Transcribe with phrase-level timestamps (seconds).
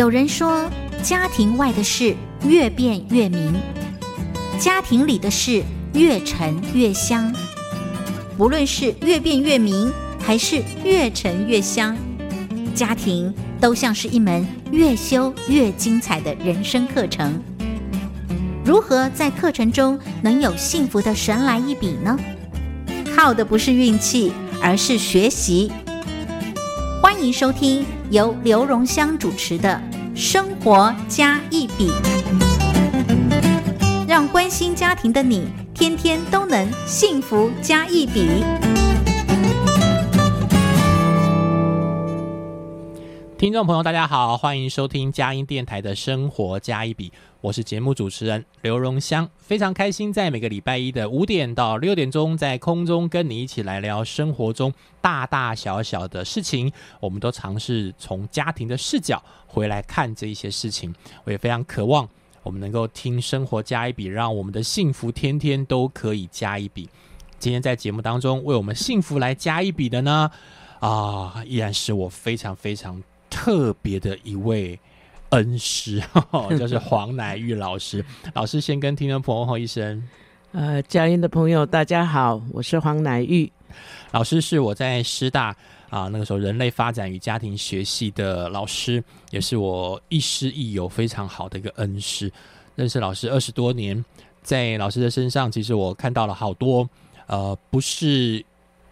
[0.00, 0.64] 有人说，
[1.02, 3.52] 家庭外的事越变越明，
[4.58, 5.62] 家庭里的事
[5.92, 7.30] 越沉越香。
[8.34, 11.94] 不论是越变越明，还是越沉越香，
[12.74, 17.38] 家庭都像是一门越修越精彩的人生课程。
[18.64, 22.18] 如何在课程中能有幸福的神来一笔呢？
[23.14, 24.32] 靠的不是运气，
[24.62, 25.70] 而是学习。
[27.02, 29.78] 欢迎收听由刘荣香主持的
[30.20, 31.90] 《生活加一笔》，
[34.06, 38.44] 让关心家庭的你天天都能幸福加一笔。
[43.40, 60.94] 听众朋友，大家好，欢迎收听佳音电台的生活加一笔，我是节目主持人刘荣香，非常开心在每个礼拜一的五点到六点钟，在空中跟你一起来聊生活中大大小小的事情，我们都尝试从家庭的视角回来看这一些事情，
[61.24, 62.06] 我也非常渴望
[62.42, 66.86] 我们能够听生活加一笔，让我们的幸福天天都可以加一笔。
[67.38, 70.30] 今天在节目当中为我们幸福来加一笔的呢，
[70.80, 73.02] 啊，依然是我非常非常。
[73.30, 74.78] 特别的一位
[75.30, 76.02] 恩师，
[76.58, 78.04] 就是黄乃玉老师。
[78.34, 80.06] 老师先跟听众朋友吼一声。
[80.52, 83.50] 呃，嘉音的朋友大家好，我是黄乃玉
[84.10, 85.56] 老师，是我在师大
[85.88, 92.30] 啊那个时候人类发展与家庭学系的老师，也是我亦师亦友非常好的一个恩师。
[92.74, 94.04] 认识老师二十多年，
[94.42, 96.88] 在老师的身上，其实我看到了好多
[97.26, 98.44] 呃，不是。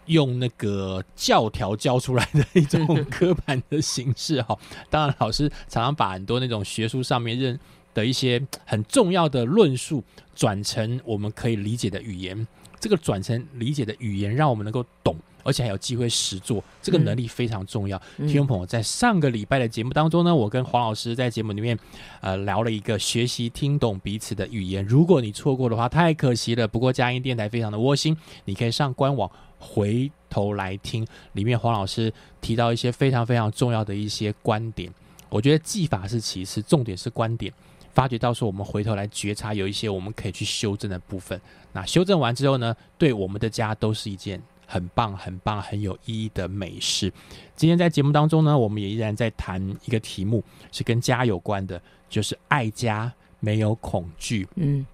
[0.09, 4.57] 用那个教条教出来的一种刻板的形式哈，
[4.89, 7.59] 当然老师常常把很多那种学术上面认
[7.93, 10.03] 的一些很重要的论述
[10.35, 12.47] 转成我们可以理解的语言，
[12.79, 18.01] 这个转成理解的语言，让我们能够懂，而且还有机会实做，这个能力非常重要。
[18.17, 21.77] 听众朋友，在上个礼拜的节目当中呢，我跟黄老师在节目里面
[22.21, 26.67] 呃聊了一个学习听懂彼此的语言，如果你错过的话，太可惜了。
[26.67, 29.29] 不过佳音电台非常的窝心，你可以上官网。
[29.59, 32.11] 回头来听，里面黄老师
[32.41, 34.91] 提到一些非常非常重要的一些观点。
[35.29, 37.53] 我觉得技法是其次，重点是观点。
[37.93, 41.39] 发觉到说，我们回头来觉察，有一些我们可以去修正的部分。
[41.73, 47.11] 那修正完之后呢，对我们的家都是一件很棒、很棒、很有意义的美事。
[47.55, 54.47] 今天在节目当中呢，我们也依然在谈一个题目，是跟家有关的，就是爱家没有恐惧。
[54.55, 54.85] 嗯，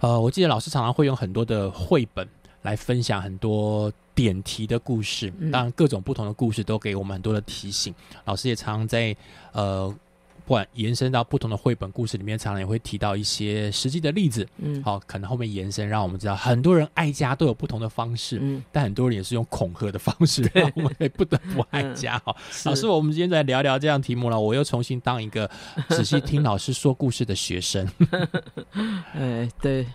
[0.00, 2.26] 呃，我记得老师常常会用很多的绘本。
[2.62, 7.94] 来分享很多点题的故事，当然各种不同的故事都给我们很多的提醒。
[8.24, 9.14] 老师也常常在
[9.52, 9.88] 呃，
[10.44, 14.46] 不管延伸到不同的绘本故事里面，常常也会提到一些实际的例子。
[14.56, 22.18] 嗯，好，可能后面延伸让我们知道，很多人爱家都有不同的方式，嗯，但很多人也是用恐吓的方式，让我们不得不爱家。
[22.20, 24.40] 哈，老师，我们今天再聊聊这样题目了。
[24.40, 25.48] 我又重新当一个
[25.90, 27.86] 仔细听老师说故事的学生。
[29.14, 29.86] 哎，对。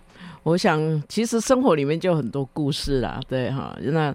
[0.43, 3.75] 我想，其实生活里面就很多故事啦，对哈。
[3.81, 4.13] 那，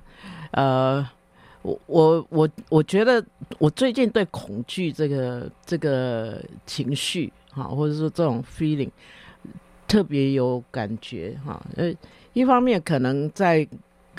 [0.50, 1.08] 呃，
[1.62, 3.24] 我我我我觉得，
[3.58, 8.90] 我最近对恐惧这个这个情绪哈，或者说这种 feeling
[9.86, 11.60] 特别有感觉哈。
[11.76, 11.92] 呃，
[12.34, 13.66] 一方面可能在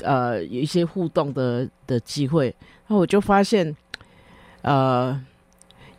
[0.03, 2.53] 呃有一些互动的的机会，
[2.87, 3.75] 那我就发现，
[4.63, 5.23] 呃。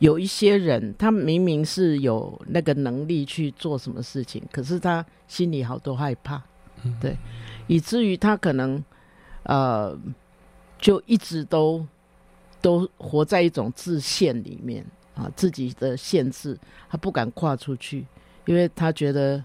[0.01, 6.43] 有一些人，他明明是有那个能力去做什么事情，可是他心里好多害怕，
[7.01, 7.17] 对，
[7.67, 8.83] 以至于他可能，
[9.43, 9.97] 呃，
[10.79, 11.87] 就一直都
[12.63, 14.83] 都活在一种自限里面
[15.15, 16.59] 啊，自己的限制，
[16.89, 18.07] 他不敢跨出去，
[18.47, 19.45] 因为他觉得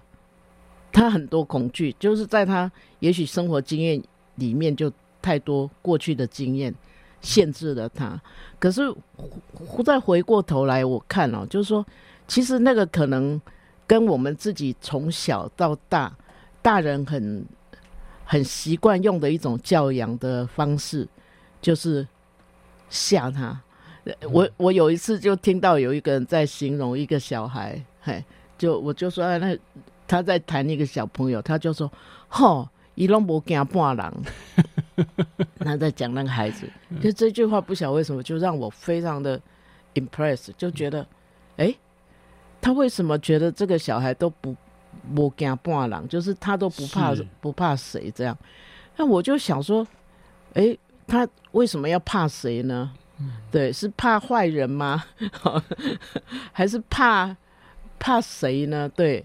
[0.90, 4.02] 他很多恐惧，就是在他也许生活经验
[4.36, 4.90] 里面就
[5.20, 6.74] 太多过去的经验。
[7.20, 8.20] 限制了他，
[8.58, 8.82] 可是
[9.84, 11.84] 再回过头来我看哦，就是说，
[12.28, 13.40] 其实那个可能
[13.86, 16.16] 跟我们自己从小到大，
[16.62, 17.44] 大人很
[18.24, 21.08] 很习惯用的一种教养的方式，
[21.60, 22.06] 就是
[22.88, 23.60] 吓他。
[24.30, 28.24] 我我有一次就听到有一个人在形容一个小孩，嘿，
[28.56, 29.58] 就我就说那
[30.06, 31.90] 他在谈一个小朋友，他就说，
[32.28, 34.12] 吼，伊拢无惊半人。
[35.60, 36.68] 他在讲那个孩子，
[37.00, 39.40] 就这句话不晓得为什么就让我非常的
[39.94, 41.06] impressed，就觉得，
[41.56, 41.74] 哎，
[42.60, 44.56] 他为什么觉得这个小孩都不
[45.14, 48.36] 不惊半狼，就是他都不怕不怕谁这样？
[48.96, 49.86] 那我就想说，
[50.54, 50.76] 哎，
[51.06, 52.92] 他为什么要怕谁呢？
[53.50, 55.04] 对，是怕坏人吗？
[56.52, 57.36] 还是怕
[57.98, 58.88] 怕谁呢？
[58.88, 59.24] 对。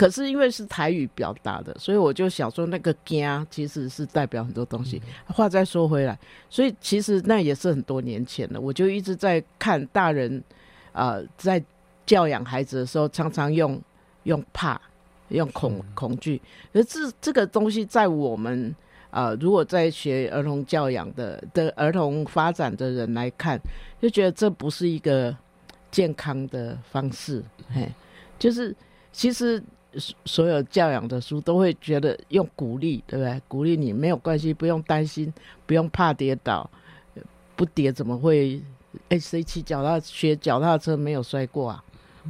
[0.00, 4.98] 可是因为是台语表达的，所以我就想说，那个“惊”其实是代表很多东西。
[5.26, 6.18] 话再说回来，
[6.48, 8.58] 所以其实那也是很多年前了。
[8.58, 10.42] 我就一直在看大人，
[10.92, 11.62] 呃，在
[12.06, 13.78] 教养孩子的时候，常常用
[14.22, 14.80] 用怕、
[15.28, 16.40] 用恐嗯恐惧，
[16.72, 18.74] 而这这个东西在我们
[19.10, 23.60] 呃，如果在学儿童教养的的儿童发展的人来看，
[24.00, 25.36] 就觉得这不是一个
[25.90, 27.44] 健康的方式。
[27.68, 27.86] 嘿，
[28.38, 28.74] 就是
[29.12, 29.62] 其实
[29.94, 33.42] 所所有教养的书都会觉得用鼓励，对不对？
[33.48, 35.32] 鼓励你没有关系，不用担心，
[35.66, 36.68] 不用怕跌倒，
[37.56, 38.60] 不跌怎么会？
[39.08, 41.84] 哎，谁骑脚踏学脚踏车没有摔过啊？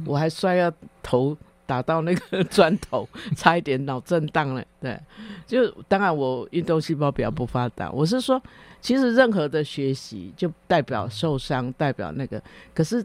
[0.05, 1.35] 我还摔到头
[1.65, 4.63] 打到那个砖头，差一点脑震荡了。
[4.79, 4.99] 对，
[5.47, 7.91] 就当然我运动细胞比较不发达。
[7.91, 8.41] 我是说，
[8.79, 12.41] 其实任何的学习就代表受伤，代表那个。
[12.75, 13.03] 可是，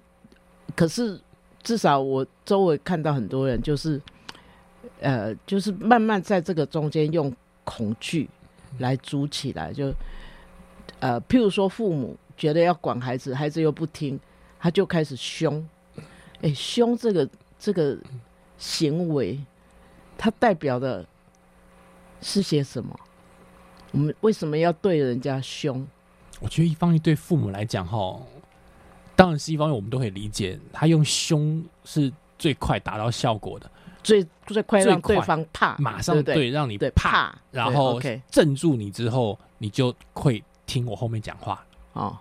[0.75, 1.19] 可是
[1.63, 4.01] 至少我周围看到很多人就是，
[5.01, 7.33] 呃，就是慢慢在这个中间用
[7.65, 8.29] 恐惧
[8.79, 9.93] 来筑起来，就
[11.01, 14.19] 呃，譬如说父母觉得要管孩子，孩子又不听，
[14.59, 15.67] 他就开始凶。
[16.43, 17.29] 哎，凶这个
[17.59, 17.97] 这个
[18.59, 19.39] 行为，
[20.19, 21.07] 它代表的
[22.21, 22.99] 是些什么？
[23.93, 25.87] 我们为什么要对人家凶？
[26.41, 28.21] 我觉得一方面对父母来讲，哈，
[29.15, 33.71] 当然是一方面，我们都可以理解，他用凶是最快达到效果的，
[34.07, 38.01] 最最快让对方怕，马上对让你对怕，怕，然后
[38.31, 41.65] 镇住你之后，你就会听我后面讲话。
[41.95, 42.17] 哦，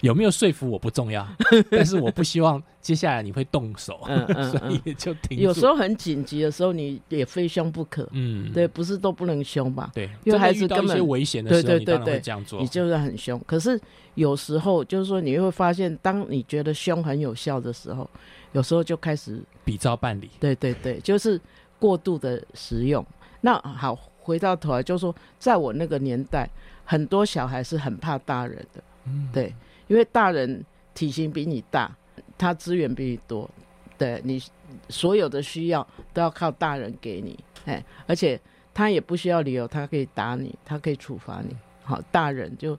[0.00, 1.26] 有没有说服我不重要，
[1.70, 5.38] 但是我不希望接下来你会动手，嗯嗯 所嗯以就停。
[5.38, 8.08] 有时候很紧急的时候，你也非凶不可。
[8.12, 9.90] 嗯，对，不是都不能凶吧？
[9.94, 12.60] 对，因为真的孩子根本危险的时候，对对你当然会这样做。
[12.60, 13.40] 你就是很凶。
[13.46, 13.78] 可是
[14.14, 18.08] 有时候就是说，你会发现，当你觉得凶很有效的时候，
[18.52, 20.30] 有时候就开始，比照办理。
[20.40, 21.40] 对对对，就是
[21.78, 23.04] 过度的使用。
[23.40, 26.48] 那好，回到头来，就是说，在我那个年代，
[26.84, 29.54] 很多小孩是很怕大人的，嗯，对，
[29.88, 30.64] 因为大人
[30.94, 31.90] 体型比你大，
[32.36, 33.48] 他资源比你多，
[33.96, 34.42] 对你
[34.88, 38.38] 所有的需要都要靠大人给你，哎，而且
[38.74, 41.56] 他也不需要理由，他可以打你，他可以处罚你。
[41.82, 42.78] 好，大人就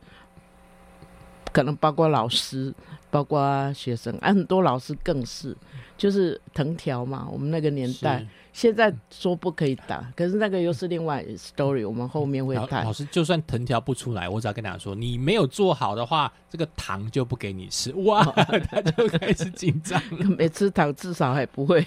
[1.51, 2.73] 可能包括老师，
[3.09, 5.55] 包括学生，啊，很多老师更是，
[5.97, 12.93] 就是藤条嘛，我们那个年代，现在说不可以打，可是那个又是另外 story，我们后面会谈老老。
[12.93, 17.93] 师就算藤条不出来，我只要跟大家说，你没有做好的话，这个糖就不给你吃。
[17.95, 18.23] 哇，
[18.69, 20.25] 他就开始紧张了。
[20.37, 21.85] 每次糖至少还不会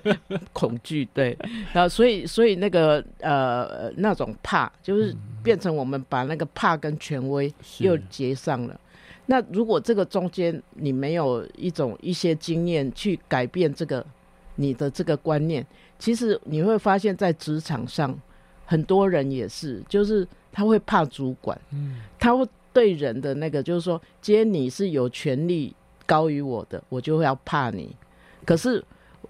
[0.52, 1.36] 恐惧，对，
[1.72, 8.78] 然后所以所以那个呃那种怕，就是变成我们把那个怕跟权威又是结上了。
[9.26, 14.04] 那如果这个中间你没有一种一些经验去改变这个
[14.54, 15.66] 你的这个观念，
[15.98, 18.16] 其实你会发现在职场上
[18.64, 25.74] 很多人也是，就是他会怕主管，嗯，他会对人的那个就是说，今天你是有权利
[26.06, 27.88] 高于我的，我就要怕你；
[28.44, 28.82] 可是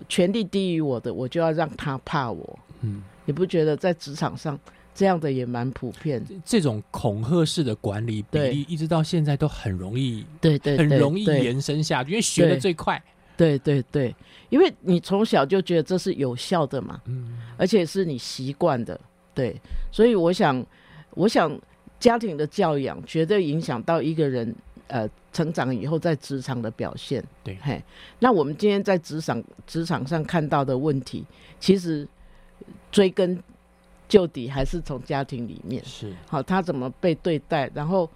[0.08, 2.58] 权力低于我的，我就要让他怕我。
[2.82, 4.58] 嗯，你不觉得在职场上
[4.96, 6.24] 这样的也蛮普遍？
[6.42, 8.50] 这种恐吓式的管理比对。
[8.50, 13.00] 例，一直到现在都很容易，对对对，很容易延伸下去，因为学的最快。
[13.36, 14.16] 对对对，
[14.48, 18.98] 因为你从小就觉得这是有效的嘛，嗯，而且是你习惯的，
[19.34, 19.54] 对，
[19.92, 20.64] 所以我想，
[21.10, 21.54] 我想
[22.00, 24.54] 家庭的教养绝对影响到一个人
[24.86, 27.22] 呃成长以后在职场的表现。
[27.44, 27.58] 对。
[27.60, 27.82] 嘿，
[28.18, 31.22] 那我们今天在职场职场上看到的问题，
[31.60, 32.08] 其实
[32.90, 33.38] 追根
[34.08, 35.84] 究底还是从家庭里面。
[35.84, 38.08] 是，好，他怎么被对待，然后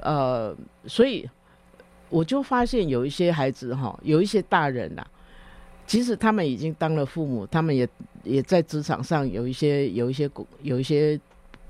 [0.00, 1.28] 呃，所以
[2.08, 5.06] 我就发现有一些孩子哈，有一些大人呐、
[5.86, 7.88] 即使他们已经当了父母，他们也
[8.24, 10.30] 也在职场上有一些有一些
[10.62, 11.18] 有一些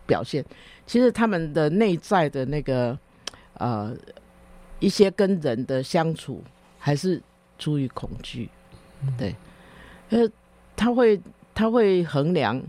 [0.06, 0.44] 表现，
[0.86, 2.98] 其实他们的内在的那个
[3.54, 3.94] 呃
[4.78, 6.42] 一些跟人的相处，
[6.78, 7.20] 还是
[7.58, 8.48] 出于恐惧，
[9.16, 9.34] 对，
[10.10, 10.28] 呃，
[10.74, 11.20] 他会
[11.54, 12.62] 他会衡量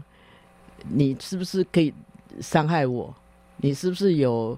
[0.87, 1.93] 你是不是可以
[2.41, 3.13] 伤害我，
[3.57, 4.57] 你是不是有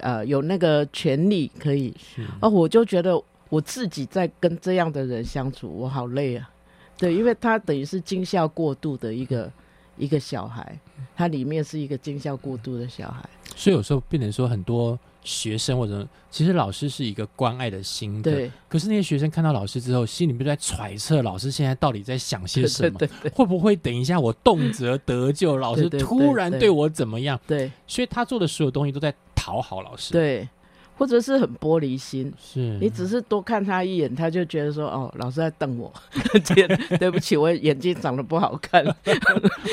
[0.00, 1.94] 呃有那个权利可以？
[1.98, 6.50] 是，哦，我就觉得我自己在跟这样的人相处，我好累啊。
[6.98, 9.52] 对，因为他等于是惊吓过度的一个
[9.96, 10.78] 一个小孩，
[11.14, 13.28] 他里面是一个惊吓过度的小孩。
[13.56, 27.40] 所以有时候变成说很多学生或者其实老师是一个关爱的心的，对，可是那些学生看到老师之后，心里面就在揣测老师现在到底在想些什么， 对对会不会等一下我动辄得咎，老师突然对我怎么样？
[27.46, 30.48] 对所以他做的所有东西都在讨好老师。，对，
[30.96, 32.32] 或者是很玻璃心。
[32.40, 35.92] 是你只是多看他一眼，他就觉得说：“哦，老师在瞪我。
[36.44, 36.68] 天，
[37.00, 38.84] 对不起，我眼睛长得不好看。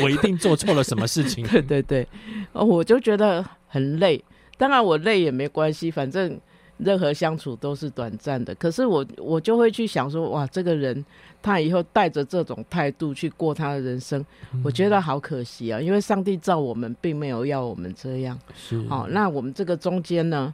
[0.01, 1.45] 我一定做错了什么事情。
[1.47, 2.07] 对对对，
[2.53, 4.23] 哦，我就觉得很累。
[4.55, 6.39] 当然我累也没关系，反正
[6.77, 8.53] 任何相处都是短暂的。
[8.55, 11.03] 可是我我就会去想说，哇，这个人
[11.41, 14.23] 他以后带着这种态度去过他的人生，
[14.63, 18.39] 我觉得好可惜啊，因为上帝造我们并没有要我们这样。
[18.55, 20.53] 是好、那我们这个中间呢？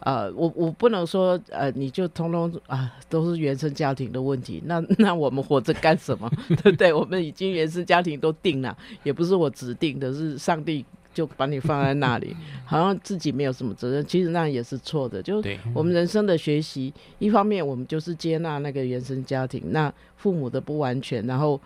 [0.00, 6.30] 呃，我我不能说呃，你就通通啊都是原生家庭的问题，那那我们活着干什么？
[6.48, 6.90] 对不对？
[6.90, 15.22] 我们已经原生家庭都定了，也不是我指定的，是上帝就把你放在那里， 好像自己没有什么责任，其实那也是错的。
[15.22, 21.60] 就对，我们人生的学习，一方面我们就是接纳那个原生家庭，那父母的不完全，然后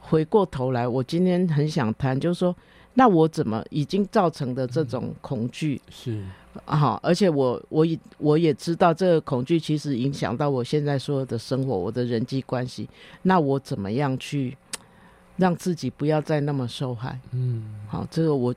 [0.00, 2.54] 回过头来，我今天很想谈，就是说，
[2.94, 6.22] 那我怎么已经造成的这种恐惧是
[6.64, 6.76] 啊？
[6.76, 12.88] 好而且我我也我也知道这个恐惧其实影响到我现在所有的生活，我的人际关系，
[13.22, 14.56] 那我怎么样去
[15.36, 17.18] 让自己不要再那么受害？
[17.32, 17.62] 嗯。
[17.88, 18.54] 好，这个我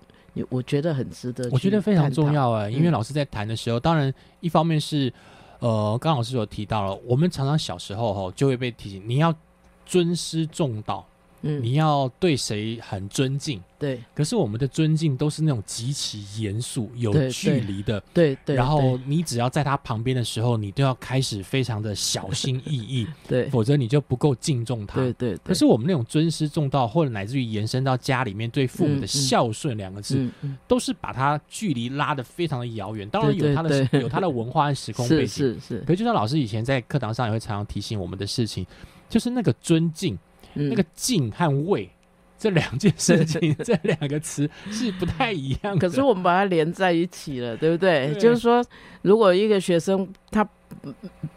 [0.49, 2.33] 我觉得很值得，我觉得非常重。
[2.33, 5.13] 要哎，因为嗯老师在谈的时候，当然一方面是，
[5.59, 9.33] 呃，刚刚老师有提到了，我们常常小时候哈就会被提醒，你要
[9.85, 11.05] 尊师重道，
[11.43, 13.61] 嗯，你要对谁很尊敬。
[13.79, 25.01] 对可是我们的尊敬都是那种极其严肃、有距离的，对对，然后你只要在他旁边的时候，你都要开始非常的小心翼翼， 对否则你就不够敬重他。
[25.01, 30.29] 对对，可是我们那种尊师重道，或者乃至于延伸到家里面对父母的孝顺两个字，
[30.65, 33.09] 都是把他距离拉得非常的遥远。
[33.09, 35.27] 当然有他的有他的文化和时空背景。
[35.27, 38.65] 是是是，可是就像老师以前在课堂上也会常常提醒我们的事情，
[39.09, 40.17] 就是那个尊敬、
[40.53, 41.89] 那那个敬和畏
[42.37, 45.87] 这两件事 情，这两个词是不太一样的。
[45.87, 48.11] 可是我们把它连在一起了，对不对？
[48.13, 48.63] 对就是说，
[49.01, 50.47] 如果一个学生他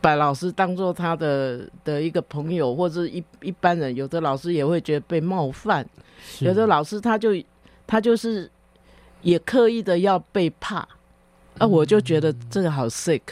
[0.01, 5.87] 把老师当做他的的一个朋友，或者一一般人，有的老师也会觉得被冒犯，
[6.41, 7.31] 有的老师他就
[7.87, 8.51] 他就是
[9.23, 10.87] 也刻意的要被怕。
[11.59, 13.23] 啊，我就觉得这个好 sick，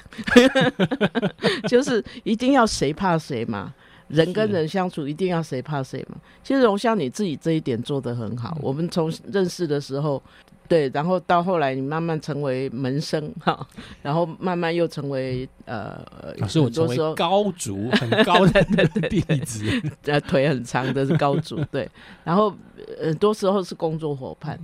[1.69, 3.75] 就是一定要谁怕谁嘛，
[4.15, 6.17] 人跟人相处一定要谁怕谁嘛。
[6.43, 8.37] 其实荣香你自己这一点做得很嗯。
[8.37, 10.23] 好，我们从认识的时候，
[10.69, 13.67] 对，然后到后来你慢慢成为门生哈，
[14.03, 16.01] 然后慢慢又成为呃，
[16.39, 18.63] 老师，我成为很多时候高足 很高的
[19.09, 19.65] 弟子，
[20.05, 21.89] 呃腿很长的是高足，对，
[22.25, 22.55] 然后
[22.99, 24.59] 呃很多时候是工作伙伴，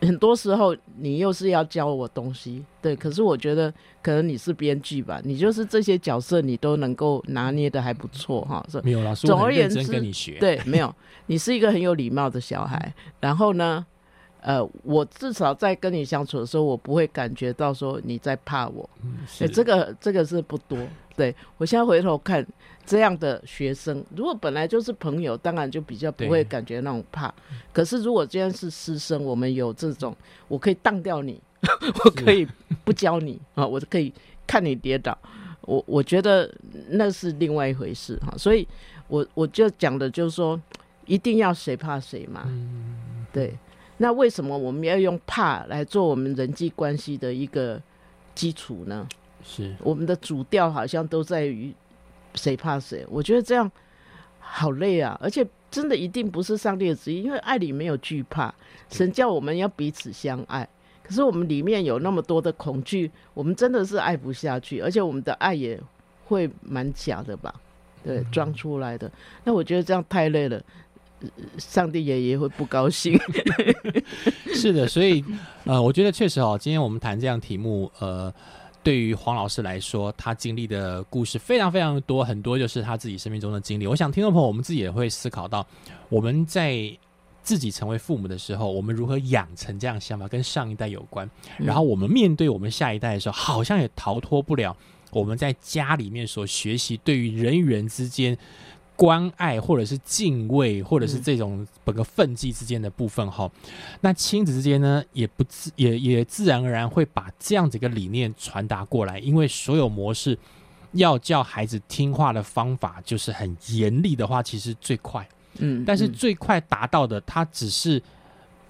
[0.00, 10.38] 很多时候你又是要教我东西，对，可是我觉得可能你是编剧吧，你就是这些角色你都能够拿捏的还不错哈，是，没有啦，总而言之跟你学。
[10.40, 10.94] 对，没有，
[11.26, 13.84] 你是一个很有礼貌的小孩，然后呢，
[14.40, 20.78] 呃，我至少在跟你相处的时候，我不会感觉到说你在怕我，嗯，哎、是这个这个是不多。
[21.16, 22.46] 对我现在回头看
[22.86, 27.34] 这样的学生，如果本来就是朋友，当然就比较不会感觉那种怕。
[27.72, 30.16] 可是如果今天是师生，我们有这种，
[30.46, 31.40] 我可以当掉你，
[32.04, 32.46] 我可以
[32.84, 34.14] 不教你啊，我可以
[34.46, 35.18] 看你跌倒。
[35.62, 36.48] 我我觉得
[36.88, 38.66] 那是另外一回事哈，所以
[39.08, 40.58] 我我就讲的就是说，
[41.06, 42.96] 一定要谁怕谁嘛，嗯
[43.32, 43.52] 对。
[43.98, 47.80] 那为什么我们要用怕来做我们人际关系的一个
[48.34, 49.06] 基础呢？
[49.44, 51.72] 是我们的主调好像都在于
[52.34, 53.70] 谁怕谁，我觉得这样
[54.40, 55.18] 好累啊！
[55.22, 58.54] 而且真的一定不是上帝的旨意，因为爱里没有惧怕，
[58.90, 60.68] 神叫我们要彼此相爱。
[61.02, 65.80] 可是我们里面有那么多的恐惧，我们真的是爱不下去，而且我们的爱也
[66.26, 67.54] 会蛮假的吧？
[68.04, 69.10] 对，装出来的。
[69.44, 70.62] 那我觉得这样太累了，呃
[71.58, 73.18] 上帝也也会不高兴。
[74.54, 75.24] 是的，所以
[75.64, 78.32] 呃，我觉得确实哦，今天我们谈这样题目，呃，
[78.82, 83.86] 对于黄老师来说，他经历的故事非常非常多，很多就是他自己生命中的经历。
[83.86, 85.66] 我想听众朋友，我们自己也会思考到，
[86.08, 86.90] 我们在
[87.42, 91.28] 自己成为父母的时候，我们如何养成这样的想法，跟上一代有关。
[91.58, 94.76] 然后我们面对我们下一代的时候，好像也逃脱不了
[95.10, 98.36] 我们在家里面所学习对于人与人之间。
[98.98, 101.22] 关爱，或者是敬畏，或者是嗯。
[101.22, 103.48] 这种本个分际之间的部分哈，
[104.00, 110.36] 那亲子之间呢，也不自也也自然而然会把这样子一个理念传达过来，因为所有模式
[110.92, 115.24] 要叫孩子听话的方法，就是很严厉的话，其实最快，
[115.58, 116.12] 嗯，但是嗯。
[116.12, 118.02] 最快达到的，它只是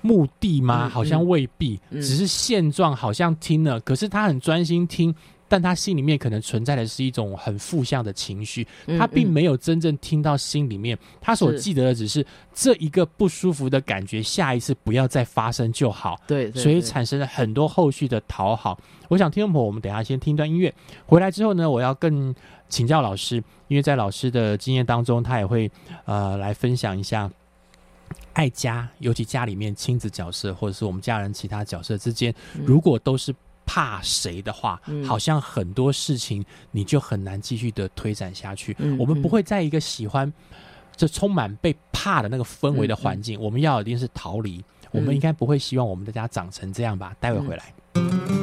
[0.02, 0.88] 目的吗？
[0.88, 2.02] 嗯好像未必，嗯。
[2.02, 5.14] 只是现状好像听了，可是他很专心听。
[5.48, 16.20] 但他心里面可能存在的是一种很负向的情绪，嗯他并嗯没有真正听到心里面，他所记得的只是这一个不舒服的感觉，下一次不要再发生就好。
[16.26, 18.78] 对，对所以产生了很多后续的讨好。
[19.08, 20.72] 我想听众朋友，我们等一下先听段音乐，
[21.06, 22.34] 回来之后呢，我要更
[22.68, 25.70] 请教老师，因为在老师的经验当中，他也会
[26.04, 27.30] 呃来分享一下。
[28.32, 33.34] 爱家，尤其家里面亲子角色，或者是我们家人其他角色之间，嗯如果都是
[33.68, 38.74] 怕谁的话，嗯好像很多事情你就很难继续的推展下去。
[38.78, 40.32] 嗯我们不嗯会在一个喜欢
[40.96, 44.64] 这充满被怕的那个氛围的环境，我们要一定是逃离。
[44.90, 47.14] 我们嗯应该不会希望我们的家长成这样吧？
[47.20, 48.37] 待会回来。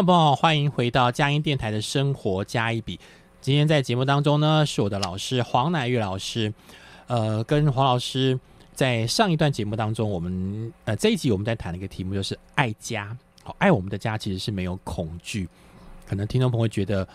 [0.00, 2.98] 众朋友，欢迎回到佳音电台的生活加一笔。
[3.42, 6.50] 今天在节目当中呢，是我的老师黄乃玉老师，
[7.06, 8.40] 呃，跟黄老师
[8.72, 13.14] 在上一段节目当中，我们呃这一集我们在谈的一个题目就是爱家。
[13.42, 15.46] 好，爱我们的家其实是没有恐惧。
[16.08, 17.06] 可能听众朋友会觉得，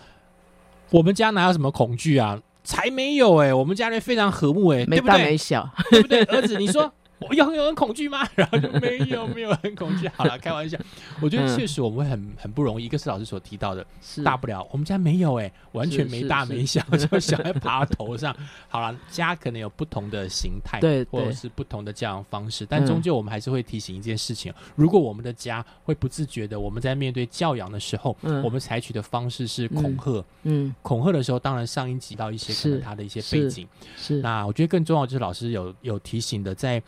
[0.92, 2.40] 我们家哪有什么恐惧啊？
[2.64, 5.24] 才没有哎、我们家人非常和睦哎、没大对不对？
[5.24, 6.24] 没小，对不对？
[6.26, 8.28] 儿子，你说我有有很恐惧吗？
[8.36, 10.08] 然后就没有，没有很恐惧。
[10.10, 10.78] 好了， 开玩笑。
[11.22, 12.86] 我觉得嗯确实我们会很很不容易。
[12.86, 18.36] 一个是老师所提到的，是大不了我们家没有哎、完全没大没小， 就小孩爬到头上。
[18.68, 30.24] 好了，家可能有不同的形态，对或者是不同的教养方式，但嗯终究我们还是会提醒一件事情：如果我们的家会不自觉的，我们在面对教养的时候，嗯我们采取的方式是恐吓。
[30.44, 33.68] 嗯恐吓的时候，当然上一集到一些可能他的一些背是景。
[33.96, 36.82] 是那我觉得更重要就是老师有有提醒的，在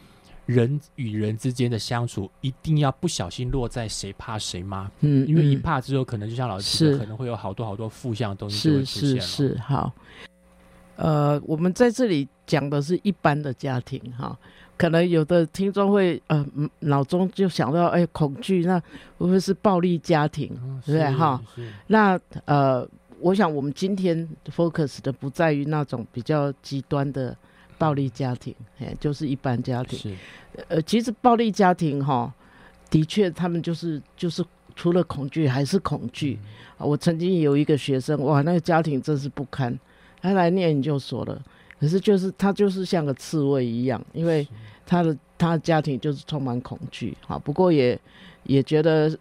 [0.47, 9.21] 人与人之间的相处，一定要不小心落在谁怕谁吗，嗯，因为一嗯怕之后，可能就像老师提的，是可能会有好多好多负向的东西就会是出现了。
[9.21, 9.93] 是是好。
[10.95, 14.36] 呃，我们在这里讲的是一般的家庭哈，
[14.75, 20.49] 可能有的听众会呃嗯脑中就想到哎恐惧，那会不会是暴力家庭？
[20.63, 21.39] 嗯对不对哈？
[21.86, 22.88] 那呃，
[23.19, 27.36] 我想我们今天 focus 的不在于那种比较极端的
[27.78, 30.00] 暴力家庭，哎，就是一般家庭。
[30.00, 30.16] 是
[30.68, 32.34] 呃，其实暴力家庭哈，
[32.90, 34.44] 的确他们就是就是
[34.76, 36.40] 除了恐惧还是恐惧。
[36.78, 39.78] 啊我曾经有一个学生，哇，那个家庭真是不堪，
[40.22, 41.42] 他来念研究所了，
[41.80, 44.48] 可是就是他就是像个刺猬一样，因为
[44.86, 47.16] 他的他的家庭就是充满恐惧。
[47.22, 48.00] 好，不过也
[48.44, 49.18] 也觉得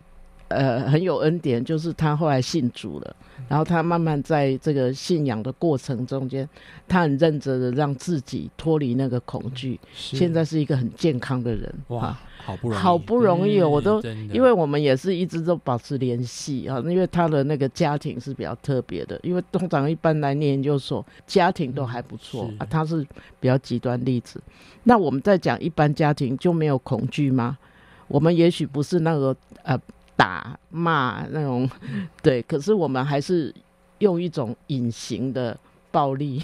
[0.49, 3.17] 呃很有恩典，就是他后来信主了，
[3.49, 6.49] 然后他慢慢在这个信仰的过程中间，
[6.87, 11.73] 他很认真的让自己脱离那个恐惧，现在是一个很健康的人。
[11.89, 14.01] 哇啊，好不容易，好不容易哦我都
[14.33, 23.05] 因为我们也是一直都保持联系啊，因为他的那个家庭是比较特别的，因为通常一般来念研究所，家庭都还不错、是啊，他是
[23.41, 24.41] 比较极端例子。
[24.85, 27.59] 那我们在讲一般家庭就没有恐惧吗？
[28.07, 29.77] 我们也许不是那个呃
[30.17, 31.69] 打骂那种，
[32.23, 33.55] 对，可是我们还是
[33.99, 35.57] 用一种隐形的
[35.91, 36.43] 暴力，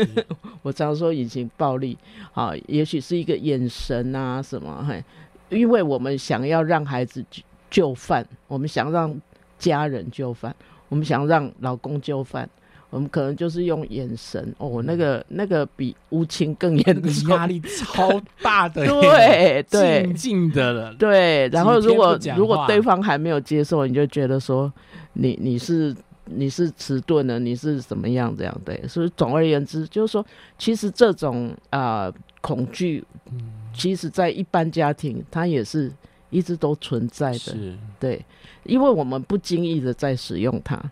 [0.62, 1.96] 我常说隐形暴力
[2.34, 5.02] 啊，也许是一个眼神啊什么，嘿，
[5.48, 9.18] 因为我们想要让孩子就就范，我们想让
[9.58, 10.54] 家人就范，
[10.88, 12.48] 我们想让老公就范，
[12.96, 20.02] 我们可能就是用眼神哦，那个那个比无情更严那个重，压力超大的耶， 对对。
[20.04, 24.72] 静静的了，对，然后如果如果对方还没有接受，你就觉得说
[25.12, 30.24] 你你是你是迟钝了，你是怎么样这样对，所以总而言之，就是说，
[30.56, 33.52] 其实这种啊、恐惧，嗯。
[33.74, 35.92] 其实在一般家庭它也是
[36.30, 37.54] 一直都存在的，
[38.00, 38.24] 对，
[38.64, 40.82] 因为我们不经意的在使用它。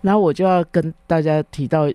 [0.00, 1.90] 然后我就要跟大家提到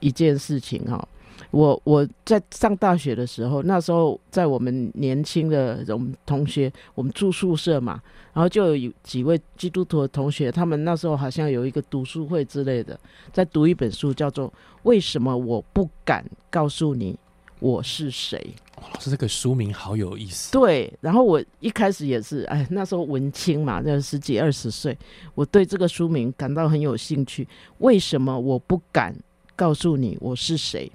[0.00, 1.06] 一件事情哈、
[1.50, 8.00] 我我在上大学的时候，那时候在我们年轻的我们同学，我们住宿舍嘛，
[8.32, 12.98] 然后就有几位基督徒的同学，他们那时候好像有一个读书会之类的，
[13.32, 14.48] 在读一本书，叫做
[14.84, 17.18] 《为什么我不敢告诉你
[17.64, 18.38] 我是谁》。
[18.82, 24.94] 哇老师这个书名好有意思，对，然后我一开始也是，哎，那时候文青嘛，那十几二十岁，
[25.34, 27.48] 我对这个书名感到很有兴趣。
[27.78, 29.16] 为什么我不敢
[29.56, 30.92] 告诉你我是谁？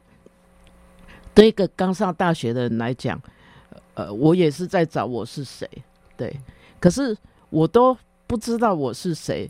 [1.33, 3.19] 对一个刚上大学的人来讲，
[3.95, 5.67] 呃，我也是在找我是谁，
[6.15, 6.39] 对，
[6.79, 7.17] 可是
[7.49, 9.49] 我都不知道我是谁，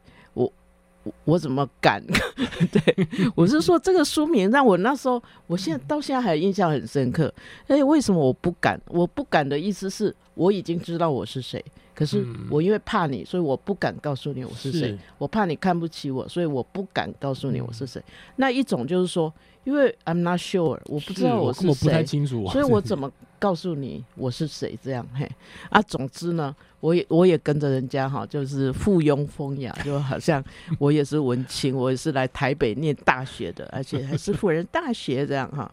[1.26, 2.04] 我怎么敢？
[2.72, 7.34] 对，我是说这个书名让我那时候，我现在到现在还印象很深刻。
[7.68, 8.80] 哎，为什么我不敢？
[8.88, 11.64] 我不敢的意思是我已经知道我是谁，
[12.00, 14.98] 可是嗯我因为怕你，所以我不敢告诉你我是谁。
[15.18, 18.02] 我怕你看不起我，所以我不敢告诉你我是谁。
[18.38, 19.34] 那一种就是说，
[19.66, 24.80] 因为 I'm not sure，我不知道是我根本不太谁，清楚啊，所以我怎么告诉你我是谁？
[24.82, 25.30] 这样嘿
[25.70, 30.42] 啊，总之呢，我也我也跟着人家哈，就是附庸风雅，就好像
[30.78, 35.70] 我也是文青，我也是来台北念大学的，而且还是辅仁大学这样哈。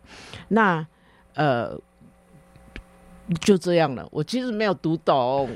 [0.48, 0.84] 那
[1.34, 1.78] 呃。
[3.40, 5.50] 就这样了，我其实没有读懂，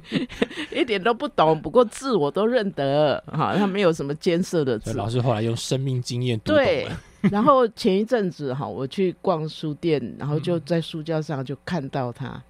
[0.74, 1.60] 一点都不懂。
[1.60, 4.92] 不过字我都认得，哈，他没有什么艰涩的字。
[4.94, 7.00] 老师后来用生命经验读懂对了，
[7.32, 12.42] 然后前一阵子哈，我去逛书店，然后就在书架上就看到它，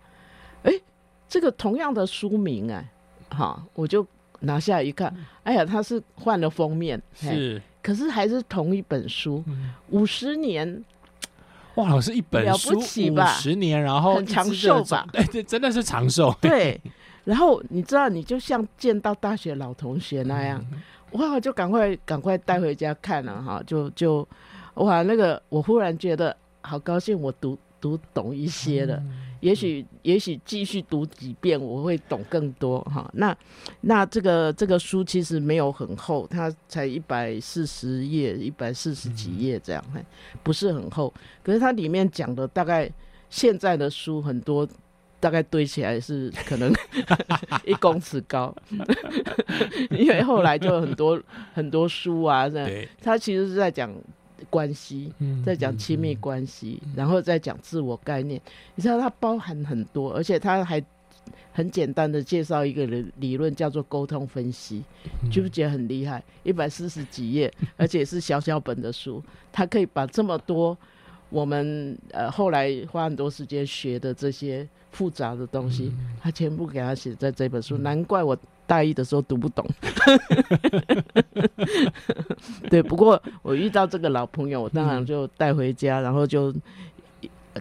[0.64, 0.72] 哎、
[1.28, 2.88] 这个同样的书名哎，
[3.28, 4.04] 哈，我就
[4.40, 7.62] 拿下来一看，哎呀，它是换了封面，是。
[7.82, 9.72] 可是还是同一本书，嗯。
[9.88, 10.84] 五十年，
[11.80, 13.26] 哇，老师一本了书不起吧？
[13.34, 15.06] 十年，然后很长寿吧？
[15.12, 16.80] 对 对，真的是长寿，对，
[17.24, 20.80] 然后你知道，你就像见到大学老同学那样，嗯。
[21.12, 24.26] 哇，就赶快赶快带回家看了哈，就就
[24.74, 28.94] 哇，那个我忽然觉得好高兴，我读读懂一些了。
[28.96, 33.10] 嗯也许也许继续读几遍，我会懂更多哈。
[33.14, 33.36] 那
[33.80, 40.04] 那这个这个书其实没有很厚，它才一百四十页，一百四十几页这样，嘿。
[40.42, 41.12] 不是很厚。
[41.42, 42.90] 可是它里面讲的大概
[43.28, 44.68] 现在的书很多，
[45.18, 46.72] 大概堆起来是可能
[47.64, 48.54] 一公尺高，
[49.90, 51.20] 因为后来就很多
[51.52, 52.66] 很多书啊，这样。
[52.66, 53.92] 对，它其实是在讲
[54.48, 58.40] 关系，嗯在讲亲密关系，然后再讲自我概念。
[58.74, 60.82] 你知道它包含很多，而且它还
[61.52, 64.82] 很简单的介绍一个理理论，叫做沟通分析，
[65.22, 66.22] 嗯觉不觉得很厉害？
[66.42, 69.22] 一百四十几页，而且是小小本的书，
[69.52, 70.76] 它可以把这么多
[71.30, 77.78] 我们呃后来花很多时间学的这些复杂的东西，他全部给他写在这本书。
[77.78, 79.64] 难怪我大一的时候读不懂。
[82.68, 86.54] 对，不过我遇到这个老朋友，我当然就带回家，然后就。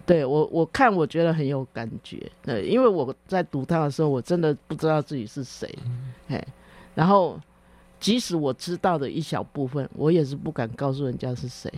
[0.06, 5.68] 对我，我看我觉得很有感觉，对，因为我在读他的时候，我真的不知道自己是谁，
[6.28, 6.42] 哎，
[6.94, 7.38] 然后
[7.98, 11.70] 即使我知道的一小部分，我也是不敢告诉人家是谁。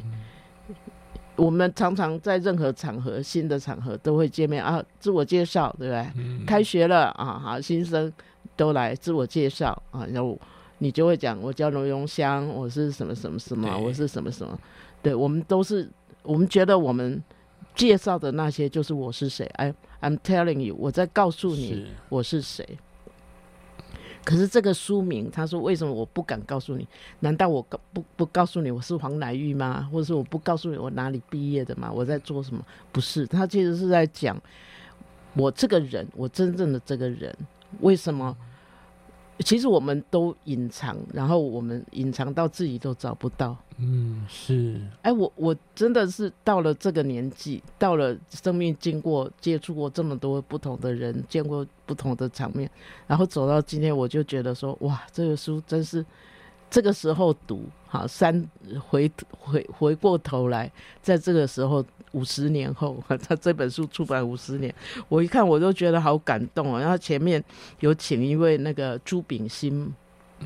[1.37, 6.13] 我们常常在任何场合、新的场合都会见面啊，自我介绍，对不对？
[6.17, 6.45] 嗯。
[6.47, 8.13] 开学了啊，好，新生
[8.57, 10.39] 都来自我介绍啊，然后
[10.79, 14.59] 你就会讲，我叫罗永香，我是什么什么什么，我是什么什么，
[15.03, 15.89] 对我们都是，
[16.23, 17.23] 我们觉得我们
[17.75, 22.67] 介绍的那些就是我是谁，I I'm telling you，我在告诉你我是谁。
[24.25, 26.87] 可是这个书名，他说为什么我不敢告诉你？
[27.21, 27.61] 难道我
[27.93, 29.89] 不不告诉你我是黄乃玉吗？
[29.91, 31.91] 或者是我不告诉你我哪里毕业的吗？
[31.93, 32.65] 我在做什么？
[32.93, 34.41] 不是，他其实是在讲
[35.35, 37.37] 我这个人，我真正的这个人，
[37.81, 38.37] 为什么？
[39.43, 43.57] 其实我们都隐藏，然后我们隐藏到自己都找不到。
[43.79, 52.71] 嗯是哎，我我真的是到了这个年纪，到了生命经过接触过这么多不同的人，见过不同的场面，
[53.07, 56.05] 然后走到今天，我就觉得说，哇，这个书真是
[56.73, 58.49] 这个时候读，好三
[58.81, 62.97] 回回回过头来，在这个时候五十年后，
[63.29, 64.75] 他这本书出版五十年，
[65.11, 66.81] 我一看我都觉得好感动哦。
[66.81, 67.45] 然后前面
[67.81, 69.93] 有请一位那个朱炳新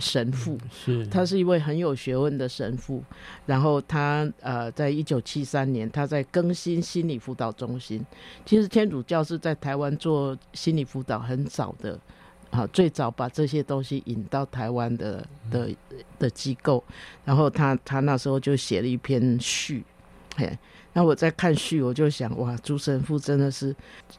[0.01, 3.01] 神父，是，他是一位很有学问的神父，
[3.47, 8.05] 然后他呃，在一九七三年，他在更新心理辅导中心。
[8.45, 11.97] 其实天主教是在台湾做心理辅导很早的，
[12.51, 15.69] 啊，最早把这些东西引到台湾的的
[16.19, 16.83] 的机构。
[17.25, 19.85] 然后他他那时候就写了一篇序，
[20.37, 20.57] 嘿，
[20.93, 23.75] 那我在看序，我就想，哇，朱神父真的是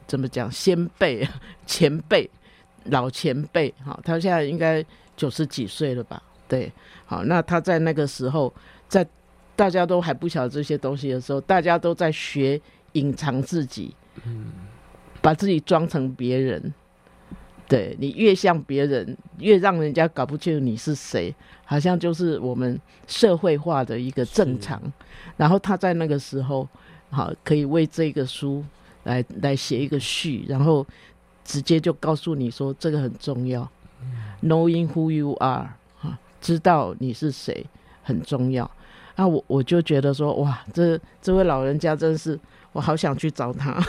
[0.06, 1.26] 怎么讲，先辈、
[1.66, 2.28] 前辈、
[2.84, 4.84] 老前辈，哈，他现在应该
[5.16, 6.22] 九十几岁了吧？
[6.46, 6.72] 对，
[7.06, 8.54] 好，那他在那个时候，
[8.88, 9.04] 在
[9.56, 12.60] 大家都还不晓得这些东西的时候，大家都在学
[12.92, 13.96] 隐藏自己，
[15.20, 16.72] 把自己装成别人。
[17.68, 21.34] 对你越像别人，越让人家搞不清楚你是谁，
[21.66, 24.80] 好像就是我们社会化的一个正常。
[25.36, 26.66] 然后他在那个时候，
[27.10, 28.64] 好可以为这个书
[29.04, 30.86] 来来写一个序，然后
[31.44, 33.70] 直接就告诉你说这个很重要
[34.42, 35.68] ，knowing who you are，
[36.00, 37.66] 哈，知道你是谁
[38.02, 38.68] 很重要。
[39.14, 42.38] 啊，我我就觉得说，哇，这这位老人家真是，
[42.72, 43.82] 我好想去找他，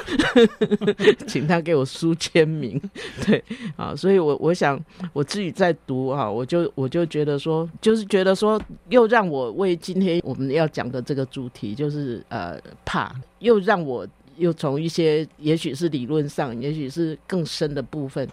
[1.27, 2.81] 请他给我书签名。
[3.25, 3.43] 对
[3.75, 4.79] 啊，所以我我想
[5.13, 18.27] 我自己在读啊，我就我就觉得说，就是觉得说，又让我为今天我们要讲的这个主题，就是呃怕，又让我又从一些也许是理论上，也许是更深的部分，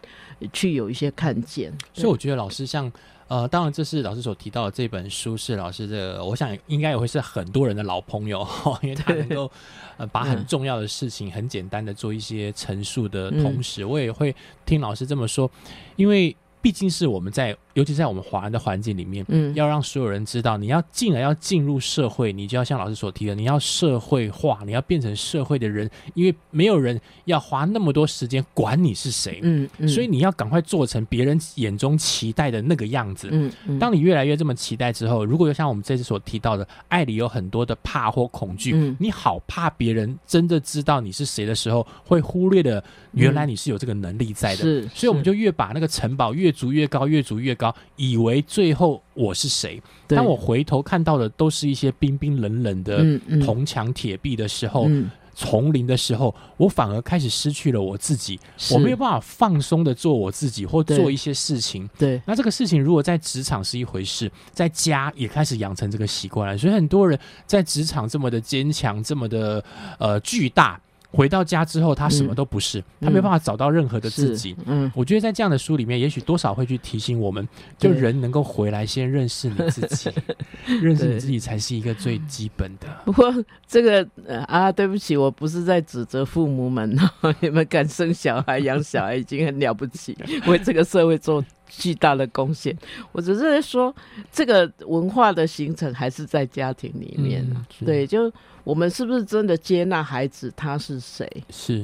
[0.53, 1.73] 去有一些看见。
[1.93, 2.91] 所以我觉得老师像
[3.29, 8.47] 呃，当然这是老师所提到的这本书是老师的，我想应该也会是很多人的老朋友，
[8.83, 9.51] 因为他能够
[9.97, 14.35] 呃把很重要的事情很简单的做一些陈述的同时，我也会
[14.65, 15.51] 听老师这么说，
[15.97, 16.35] 因为
[16.67, 19.55] 毕竟是我们在，尤其在我们华人的环境里面，嗯。
[19.55, 33.29] 要让所有人知道，你要进来要进入社会，你就要像老师所提的，你要社会化，你要变成社会的人，因为没有人要花那么多时间管你是谁，嗯嗯，所以你要赶快做成别人眼中期待的那个样子。
[33.31, 38.97] 嗯嗯，当你越来越这么期待之后，如果就像我们这次所提到的，爱里有很多的怕或恐惧，嗯。
[38.99, 44.63] 你好怕别人真的知道你是谁的时候，会忽略了原来你是有这个能力在的。
[44.63, 49.81] 是，所以我们就越把那个城堡越筑越高，越筑越高，以为最后我是谁。
[50.09, 53.05] 当我回头看到的都是一些冰冰冷冷的
[53.45, 58.41] 铜墙铁壁的时候，嗯丛林的时候，我反而开始失去了我自己，
[58.73, 61.87] 我没有办法放松的做我自己或做一些事情。
[61.99, 69.63] 对那这个事情如果在职场是一回事，在家也开始养成这个习惯了，所以很多人在职场这么的坚强，这么的
[69.99, 70.81] 呃巨大，
[71.17, 74.55] 回到家之后他什么都不是，他没有办法找到任何的自己。
[74.67, 77.49] 嗯我觉得在这样的书里面，也许多少会去提醒我们，
[77.79, 80.11] 就人能够回来先认识你自己，
[80.83, 82.87] 认识你自己才是一个最基本的。
[83.07, 83.33] 不过
[83.67, 86.97] 这个呃啊，对不起，我不是在指责父母们，
[87.41, 92.77] 你们敢生小孩、养小孩已经很了不起， 为这个社会做巨大的贡献。
[93.13, 93.95] 我只是在说，
[94.31, 98.31] 这个文化的形成还是在家庭里面啊、嗯对，就
[98.67, 101.79] 我们是不是真的接纳孩子他是谁，是，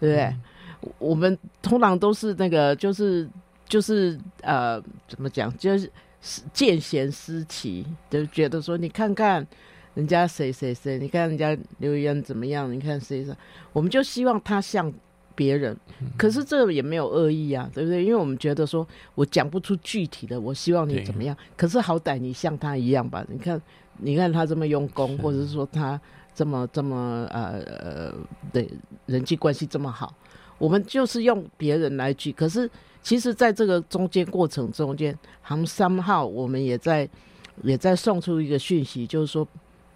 [0.00, 0.22] 对不对？
[0.24, 0.40] 嗯
[0.98, 3.28] 我们通常都是那个，就是
[3.68, 5.88] 就是呃，怎么讲，就是
[6.52, 9.46] 见贤思齐，就觉得说，你看看
[9.94, 13.32] 人家谁谁谁，你看人家刘言怎么样，你看谁谁，
[13.72, 14.92] 我们就希望他像
[15.36, 15.76] 别人，
[16.18, 18.02] 可是这也没有恶意啊，对不对？
[18.02, 23.24] 因为我们觉得说我讲不出具体的，我希望你怎么样，可是好歹你像他一样吧？
[23.28, 23.62] 你看，
[23.98, 26.00] 你看他这么用功，或者是说他
[26.34, 28.14] 这么这么呃呃，
[28.52, 28.70] 对
[29.06, 30.14] 人际关系这么好。
[30.58, 32.70] 我们就是用别人来举，可是
[33.02, 37.08] 其实在这个中间过程中间，好像三号我们也在
[37.62, 39.46] 也在送出一个讯息，就是说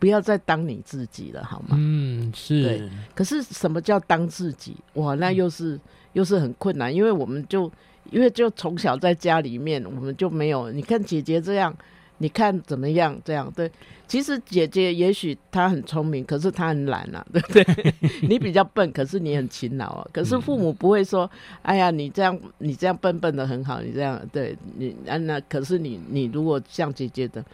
[0.01, 1.77] 不要再当你自己了，好吗？
[1.79, 4.77] 嗯，是对，可是什么叫当自己？
[4.95, 5.79] 哇，那又是
[6.15, 7.71] 又是很困难，因为我们就
[8.11, 10.73] 因为就从小在家里面，我们就没有。
[10.73, 11.73] 你看姐姐这样，
[12.19, 13.17] 你看怎么样？
[13.25, 13.71] 这样对。
[14.09, 17.95] 其实姐姐也许她很聪明，可是她很懒啊， 对不对？
[18.29, 20.09] 你比较笨，可是你很勤劳啊。
[20.13, 21.29] 可是父母不会说
[21.63, 27.45] ：“哎呀，你这样你这样笨笨的很好，你这样对你啊那。”可是你你如果像姐姐的，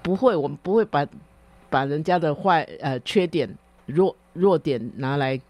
[0.00, 1.04] 不会，我们不会把
[1.68, 3.52] 把人家的坏呃缺点
[3.86, 5.40] 弱弱点拿来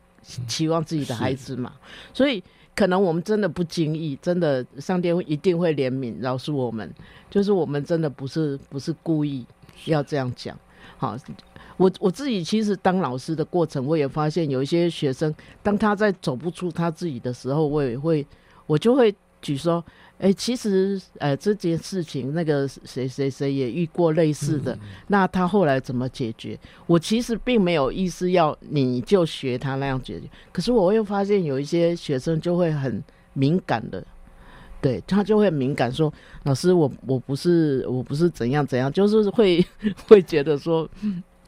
[0.47, 1.75] 期望自己的孩子嘛。
[2.15, 2.43] 所以
[2.75, 6.91] 可能我们真的不经意，真的上天一定会怜悯饶恕我们，
[7.29, 9.45] 就是我们真的不是不是故意。
[9.87, 10.59] 要这样讲，
[10.97, 11.17] 好，
[11.77, 18.27] 我我自己其实当老师的过程，我也发现有一些学生，当他在走不出他自己的时候，我也会，
[18.67, 19.85] 我就会举说，
[20.19, 26.59] 哎，其实，呃，这件事情，那个谁谁谁也遇过类似的，那他后来怎么解决？
[26.87, 34.05] 我其实并没有意思要你就学他那样解决，可是我又发现有一些学生就会很敏感的。
[34.81, 36.13] 对他就会敏感，说
[36.45, 39.65] 老师，我我不是我不是怎样怎样，就是会
[40.07, 40.89] 会觉得说，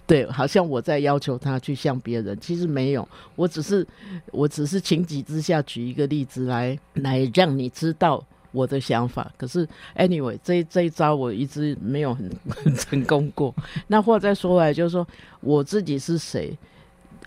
[0.05, 3.87] 对，好像我在要求他去像别人，其实没有，我只是
[4.33, 9.31] 我只是情急之下举一个例子来来让你知道我的想法。
[9.37, 9.65] 可是
[9.97, 13.55] anyway，这这一招我一直没有很 很成功过。
[13.87, 15.07] 那话再说来，就是说
[15.41, 16.59] 我自己是谁？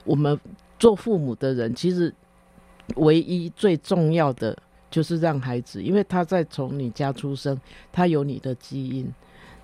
[0.04, 0.38] 我们
[0.78, 2.14] 做父母的人，其实
[2.98, 4.58] 唯一最重要的。
[4.94, 7.60] 就是让孩子，因为他在从你家出生，
[7.92, 9.12] 他有你的基因，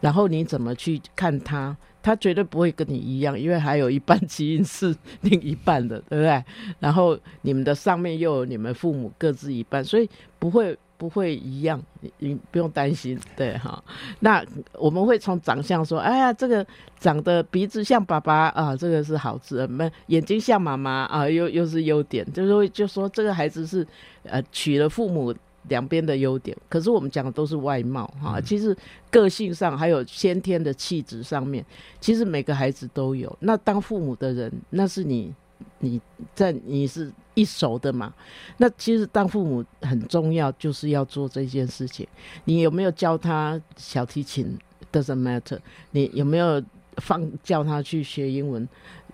[0.01, 6.43] 然后你怎么去看他，他绝对不会跟你一样，因为还有一半 基因是另一半的，对不对？
[6.79, 10.75] 然后你们的上面又有你们父母各自一半，所以不会。
[10.99, 13.81] 不会一样，你你不用担心，对哈。
[14.19, 16.65] 那我们会从长相说，哎呀，这个
[16.99, 23.87] 长得鼻子像爸爸啊，这个是好字；，那眼睛像妈妈啊，又又是优点，就是会就说这个孩子是
[24.23, 25.33] 呃娶了父母
[25.69, 26.55] 两边的优点。
[26.67, 28.75] 可是我们讲的都是外貌哈，其实
[29.09, 31.65] 个性上还有先天的气质上面，
[32.01, 33.33] 其实每个孩子都有。
[33.39, 35.33] 那当父母的人，那是你。
[35.79, 35.99] 你
[36.33, 38.13] 在你是一手的嘛？
[38.57, 42.07] 那其实当父母很重要，就是要做这件事情。
[42.45, 44.57] 你有没有教他小提琴
[44.91, 45.59] ？Doesn't matter。
[45.91, 46.63] 你有没有
[46.97, 48.67] 放教他去学英文？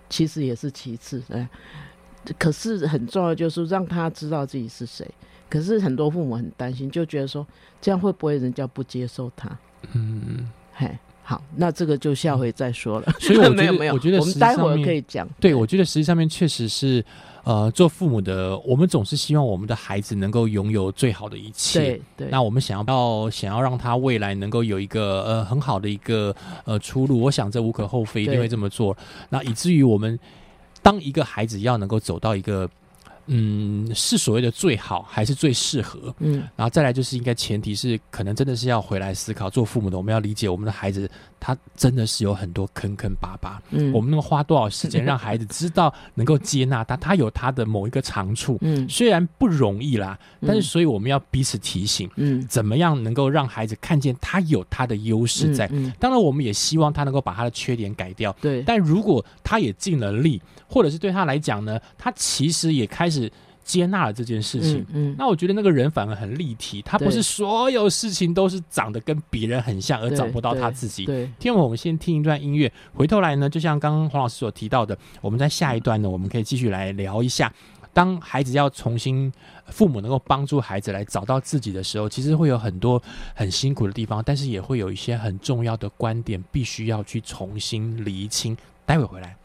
[0.08, 1.22] 其实也是其次。
[1.30, 1.48] 哎，
[2.38, 5.08] 可是很重要就是让他知道自己是谁。
[5.48, 7.46] 可是很多父母很担心，就觉得说
[7.80, 9.56] 这样会不会人家不接受他？
[9.92, 10.98] 嗯，嘿。
[11.28, 13.12] 好，那这个就下回再说了。
[13.18, 15.28] 所以我觉得， 没有，我觉得我们待会儿可以讲。
[15.40, 17.04] 对，我觉得实际上面确实是，
[17.42, 21.80] 呃，做父母的，我们总是希望我们的孩子能够拥有最好的一切。
[21.80, 22.28] 对对。
[22.30, 26.32] 那我们想要想要让他未来能够有一个呃很好的一个
[26.64, 28.96] 呃出路，我想这无可厚非，一定会这么做。
[29.28, 30.16] 那以至于我们
[30.80, 32.70] 当一个孩子要能够走到一个。
[33.26, 36.14] 嗯，是所谓的最好还是最适合？
[36.20, 41.10] 嗯，然后再来就是应该前提是可能真的是要回来思考，做父母的我们要理解我们的孩子，
[41.46, 43.62] 他真的是有很多坑坑巴巴。
[43.70, 48.58] 嗯，我们能够花多少时间 让孩子知道能够接纳他，他有他的某一个长处。
[48.62, 52.10] 嗯，虽然不容易啦，但是所以我们要彼此提醒。
[52.16, 55.70] 嗯，怎么样能够让孩子看见他有他的优势在？
[56.00, 58.34] 当然，我们也希望他能够把他的缺点改掉。
[58.40, 63.30] 对，但如果他也尽了力，或者是对他来讲呢，他其实也开始。
[63.66, 71.04] 是接纳了这件事情，嗯，那我觉得那个人反而很立体，他不是所有事情都是长得跟别人很像而找不到他自己。
[71.04, 77.52] 对，听我们先听一段音乐，回头来呢，就像刚刚黄老师所提到的，我们在下一段呢，我们可以继续来聊一下，
[77.92, 79.32] 当孩子要重新
[79.66, 83.02] 父母能够帮助孩子来找到自己的时候，其实会有很多
[83.34, 88.56] 很辛苦的地方，但是也会有一些很重要的观点必须要去重新厘清。
[88.84, 89.36] 待会回来。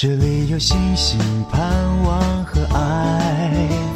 [0.00, 1.18] 这里有星星、
[1.50, 1.68] 盼
[2.04, 3.50] 望和爱。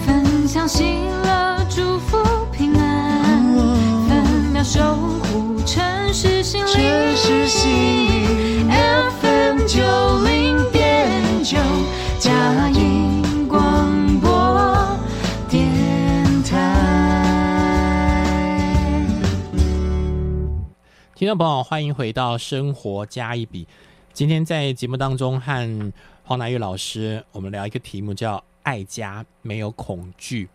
[0.04, 0.82] 分享喜
[1.22, 2.18] 乐，祝福
[2.50, 3.54] 平安，
[4.08, 5.80] 分秒守护城
[6.12, 6.82] 市心城。
[7.14, 9.78] 市心灵 FM 九
[10.24, 11.56] 零点九，
[12.18, 14.98] 佳音广播
[15.48, 15.62] 电
[16.42, 16.58] 台。
[21.14, 23.64] 听众朋友，欢迎回到《生活加一笔》。
[24.12, 25.92] 今天在节目当中和
[26.22, 30.46] 黄乃玉老师，我们聊一个题目叫“爱家没有恐惧”。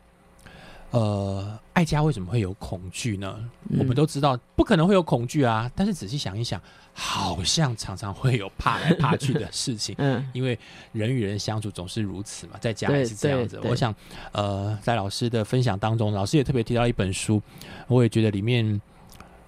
[0.91, 3.49] 呃，爱家为什么会有恐惧呢？
[3.79, 6.61] 我们都知道不可能会有恐惧啊，但是仔细想一想，
[6.93, 9.95] 好像常常会有怕来怕去的事情。
[9.99, 10.57] 嗯因为
[10.91, 13.93] 人与人相处总是如此嘛，在家也是这样子我想，
[14.33, 17.41] 呃，在老师的分享当中，老师也特别提到一本书，
[17.87, 18.79] 我也觉得里面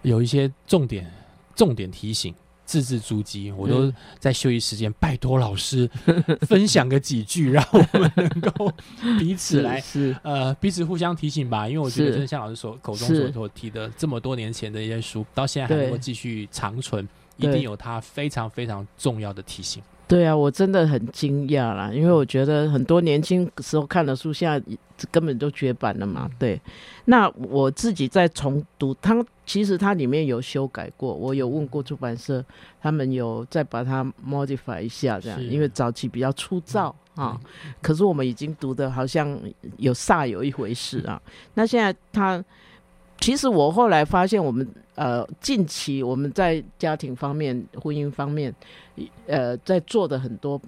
[0.01, 1.09] 有一些重点、
[1.55, 2.33] 重点提醒。
[2.69, 5.89] 字字珠玑，我都嗯在休息时间拜托老师
[6.45, 8.71] 分享个几句，让我们能够
[9.17, 11.67] 彼此来是呃彼此互相提醒吧。
[11.67, 17.07] 因为我觉得是真的像老师所口中所所提的这么多年前的一些书，到现在还能够继续长存，
[17.37, 19.81] 一定有它非常非常重要的提醒。
[20.07, 24.59] 对啊，我真的很惊讶啦，因为我觉得很多年轻时候看的书，现在
[25.11, 26.29] 根本都绝版了嘛。
[26.39, 26.59] 对，
[27.05, 29.13] 那我自己在重读，它
[29.49, 32.45] 其实它里面有修改过，我有问过出版社，
[32.79, 37.35] 他们有再把它 modify 一下，这样，因为早期比较粗糙啊。
[37.81, 39.25] 可是我们已经读的好像
[39.77, 41.19] 有煞有一回事啊。
[41.55, 42.45] 那现在它。
[43.21, 48.55] 其实我后来发现，我们呃近期我们在家庭方面、婚姻方面，
[49.27, 50.61] 呃，在做的很多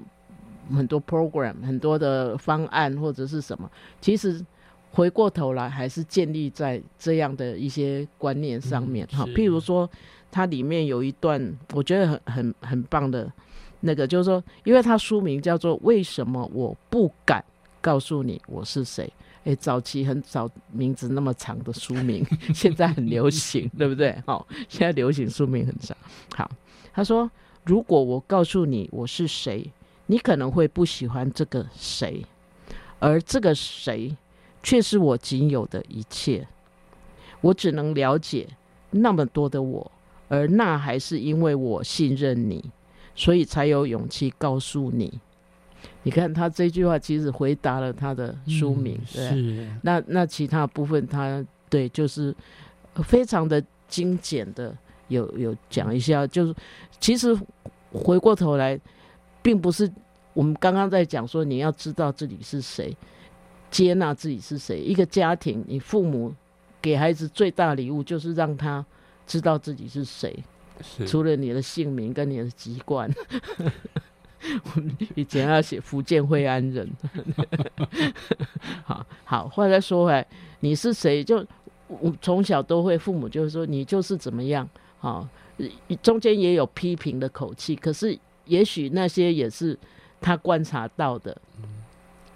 [0.76, 3.72] 很多 program、很多的方案或者是什么，
[4.02, 4.46] 其实
[4.92, 9.90] 回过头来还是建立在这样的一些观念上面哈、嗯譬如说，
[10.30, 11.42] 它里面有一段
[11.74, 13.32] 我觉得很很很棒的
[13.80, 17.44] 那个，就是说，因为它书名叫做《为什么我不敢
[17.80, 19.06] 告诉你我是谁》。
[19.46, 22.24] 诶，早期很早名字那么长的书名，
[22.54, 24.16] 现在很流行，对不对？
[24.28, 25.98] 好、现在流行书名很长。
[26.36, 26.52] 好，
[26.94, 27.28] 他说，
[27.66, 29.68] 如果我告诉你我是谁，
[30.06, 32.24] 你可能会不喜欢这个谁，
[33.00, 34.16] 而这个谁
[34.64, 36.48] 却是我仅有的一切。
[37.42, 38.48] 我只能了解
[38.92, 39.92] 那么多的我，
[40.28, 42.64] 而那还是因为我信任你，
[43.16, 45.20] 所以才有勇气告诉你。
[46.04, 49.30] 你看他这句话其实回答了他的书名，嗯对。
[49.30, 52.36] 是那那其他部分他对就是
[53.04, 54.76] 非常的精简的
[55.08, 56.54] 有有讲一下，就是
[57.00, 57.36] 其实
[57.92, 58.80] 回过头来，
[59.42, 59.92] 并不是
[60.34, 62.96] 我们刚刚在讲说你要知道自己是谁，
[63.72, 64.80] 接纳自己是谁。
[64.80, 66.32] 一个家庭，你父母
[66.80, 68.86] 给孩子最大礼物就是让他
[69.26, 70.38] 知道自己是谁，
[70.84, 73.10] 是除了你的姓名跟你的籍贯。
[74.42, 76.90] 我们以前要写福建惠安人，
[78.84, 80.28] 好好，话再说回来，
[80.60, 81.24] 你是谁？
[81.24, 81.46] 就
[81.88, 84.68] 我从小都会，父母就是说你就是怎么样，
[84.98, 85.28] 好，
[86.02, 89.78] 中间也有批评的口气，可是也许那些也是
[90.20, 91.40] 他观察到的。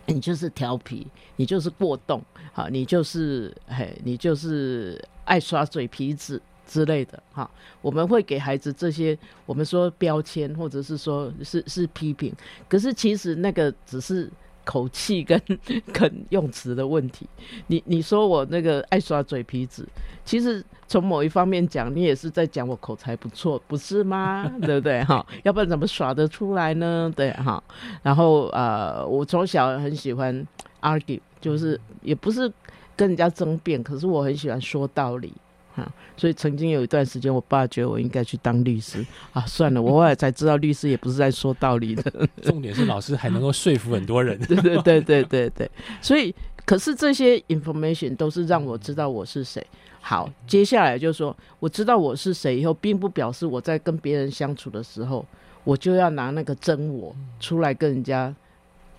[0.06, 7.50] 你就是调皮，你就是过动，好，你就是嘿，你就是爱耍嘴皮子之类的，哈。
[7.82, 12.34] 我们会给孩子这些，我们说标签，或者是说是是批评，
[12.68, 14.30] 可是其实那个只是
[14.66, 15.42] 口气跟
[15.94, 17.26] 跟用词的问题。
[17.68, 19.88] 你你说我那个爱耍嘴皮子，
[20.26, 24.52] 其实从某一方面讲，你也是在讲我口才不错，不是吗？
[24.62, 25.04] 对不对？
[25.06, 27.12] 哈，要不然怎么耍得出来呢？
[27.16, 27.64] 对哈。
[28.04, 30.46] 然后呃，我从小很喜欢
[30.82, 32.52] argue，就是也不是
[32.96, 35.32] 跟人家争辩，可是我很喜欢说道理。
[35.76, 42.28] 哈，所以曾经有一段时间，我爸觉得我应该去当律师啊，算了，我后来才知道律师也不是在说道理的。
[42.42, 44.40] 重点是老师还能够说服很多人。
[44.40, 45.72] 对对对对对对，
[46.02, 46.34] 所以
[46.66, 49.66] 可是这些 information 都是让我知道我是谁。
[50.00, 55.26] 好，接下来就是说，我知道我是谁以后，并不表示我在跟别人相处的时候，
[55.64, 58.34] 我就要拿那个真我出来跟人家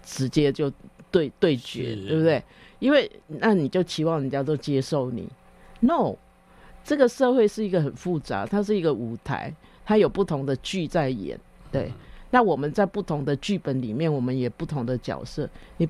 [0.04, 0.70] 直接就
[1.10, 2.42] 对对决，对不对？
[2.80, 5.26] 因为那你就期望人家都接受你
[5.80, 6.14] ，no，
[6.86, 9.52] 这个社会是一个很复杂，它是一个舞台，
[9.84, 11.36] 它有不同的剧在演，
[11.72, 11.92] 对。
[12.30, 15.48] 那我们在不同的剧本里面，我们也不同的角色。
[15.78, 15.88] 你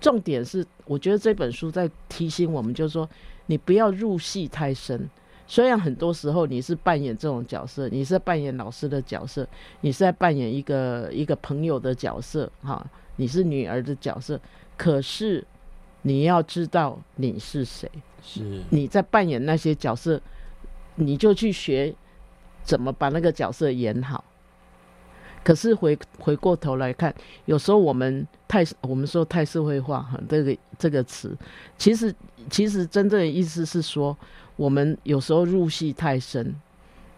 [0.00, 3.08] 重点是，我觉得这本书在提醒我们，就是说，
[3.46, 5.10] 你不要入戏太深。
[5.48, 9.48] 虽然很多时候你是扮演这种角色，你是在扮演老师的角色，
[9.80, 12.86] 你是在扮演一个一个朋友的角色，哈，
[13.16, 14.38] 你是女儿的角色，
[14.76, 15.44] 可是
[16.02, 17.90] 你要知道你是谁。
[18.22, 20.20] 是你在扮演那些角色，
[20.96, 21.94] 你就去学
[22.62, 24.24] 怎么把那个角色演好。
[25.44, 27.14] 可是回回过头来看，
[27.46, 31.34] 有时候我们太我们说太社会化哈，这个这个词，
[31.78, 32.14] 其实
[32.50, 34.14] 其实真正的意思是说，
[34.56, 36.54] 我们有时候入戏太深。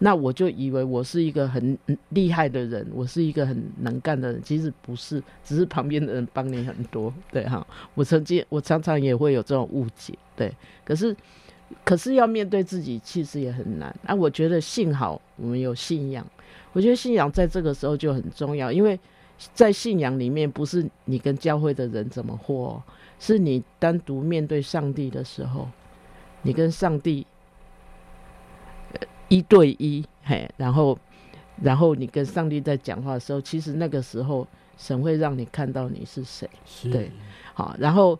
[0.03, 1.77] 那我就以为我是一个很
[2.09, 7.65] 厉害的人，我是一个很能干的人，其实不是，只是旁边的人帮你很多，对哈。
[7.93, 10.51] 我曾经我常常也会有这种误解，对。
[10.83, 11.15] 可是
[11.85, 13.95] 可是要面对自己，其实也很难。
[14.03, 16.25] 啊，我觉得幸好我们有信仰，
[16.73, 18.99] 我觉得信仰在这个时候就很重要，因为
[19.53, 22.81] 在信仰里面，不是你跟教会的人怎么活，
[23.19, 25.69] 是你单独面对上帝的时候，
[26.41, 27.27] 你跟上帝。
[29.31, 30.99] 一对一，嘿，然后，
[31.61, 34.45] 然后你跟上帝在讲话的时候，其实那个时候
[34.77, 36.49] 神会让你看到你是谁，
[36.91, 37.09] 对，
[37.53, 38.19] 好，然后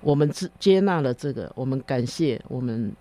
[0.00, 2.94] 我们接接纳了这个，我们感谢，我们，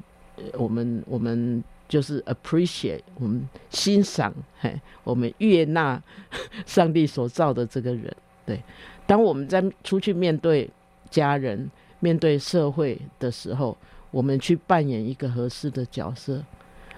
[0.54, 6.02] 我们，我们就是 appreciate，我们欣赏，嘿，我们悦纳
[6.66, 8.12] 上帝所造的这个人，
[8.44, 8.60] 对，
[9.06, 10.68] 当我们在出去面对
[11.12, 11.70] 家人、
[12.00, 13.78] 面对社会的时候，
[14.10, 16.44] 我们去扮演一个合适的角色。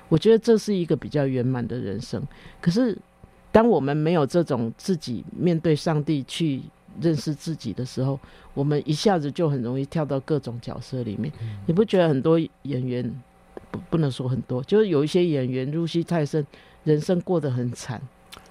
[0.09, 2.21] 我觉得这是一个比较圆满的人生。
[2.61, 2.97] 可是，
[3.51, 6.61] 当我们没有这种自己面对上帝去
[7.01, 8.19] 认识自己的时候，
[8.53, 11.31] 我们一下子就很容易跳到各种角色里面。
[11.65, 13.21] 你不觉得很多演员
[13.71, 16.45] 不不能说很多，就是有一些演员入戏太深，
[16.83, 18.01] 人生过得很惨。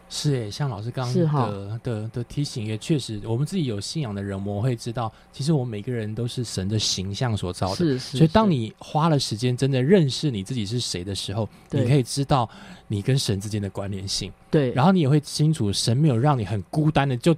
[0.09, 7.74] 是诶，像老师刚刚的的的提醒，也确实，我们自己有信仰的人，我们会知道，其实我们每个人都是神的形象所造的。
[7.74, 8.18] 是是。
[8.18, 12.48] 所以，当你花了时间真的认识你自己是谁的时候，你可以知道
[12.86, 14.32] 你跟神之间的关联性。
[14.48, 14.72] 对。
[14.74, 17.34] 然后你也会清楚，神没有让你很孤单的，就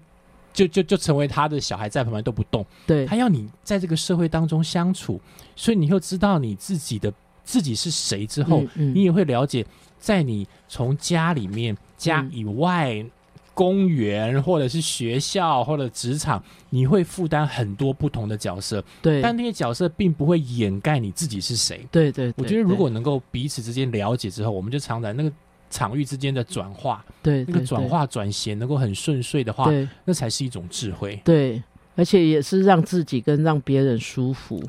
[0.53, 2.67] 就就就成为他的小孩，在旁边都不动。
[2.87, 3.07] 对。
[3.07, 5.19] 他要你在这个社会当中相处，
[5.57, 7.11] 所以你又知道你自己的
[7.45, 9.65] 自己是谁之后，你也会了解，
[9.99, 11.75] 在你从家里面。
[11.99, 13.05] 家以外，
[13.53, 16.41] 公园或者是学校或者职场，
[16.71, 18.83] 你会负担很多不同的角色。
[19.03, 21.85] 对，但那些角色并不会掩盖你自己是谁。
[21.91, 25.33] 对对，我觉得如果能够彼此之间了解之后，我们就常在那个
[25.71, 29.69] 场域之间的转化，对那个转化转衔能够很顺遂的话，
[30.05, 31.21] 那才是一种智慧。
[31.25, 31.61] 对，
[31.97, 34.63] 而且也是让自己跟让别人舒服，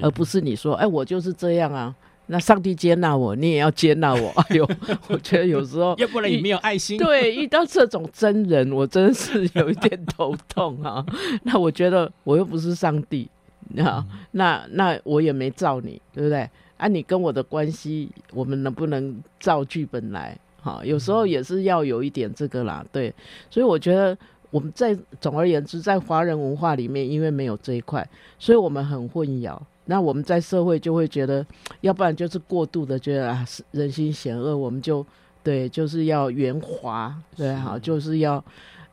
[0.00, 1.92] 而不是你说，哎，我就是这样啊。
[2.28, 4.30] 那上帝接纳我，你也要接纳我。
[4.48, 4.68] 哎呦，
[5.08, 6.98] 我觉得有时候要不然你没有爱心。
[6.98, 11.04] 对，遇到这种真人，我真的是有一点头痛啊。
[11.44, 13.28] 那我觉得我又不是上帝，
[13.74, 16.48] 那那那我也没造你，对不对？
[16.76, 20.36] 啊，你跟我的关系，我们能不能照剧本来？
[20.60, 22.84] 哈，有时候也是要有一点这个啦。
[22.90, 23.14] 对，
[23.48, 24.18] 所以我觉得
[24.50, 28.06] 我们在总而言之，在华人文化里面，因为没有这一块，
[28.38, 29.56] 所以我们很混淆。
[29.86, 31.44] 那我们在社会就会觉得，
[31.80, 35.04] 要不然就是过度的觉得啊，人心险恶，我们就
[35.42, 38.44] 对，就是要圆滑，对，好，就是要。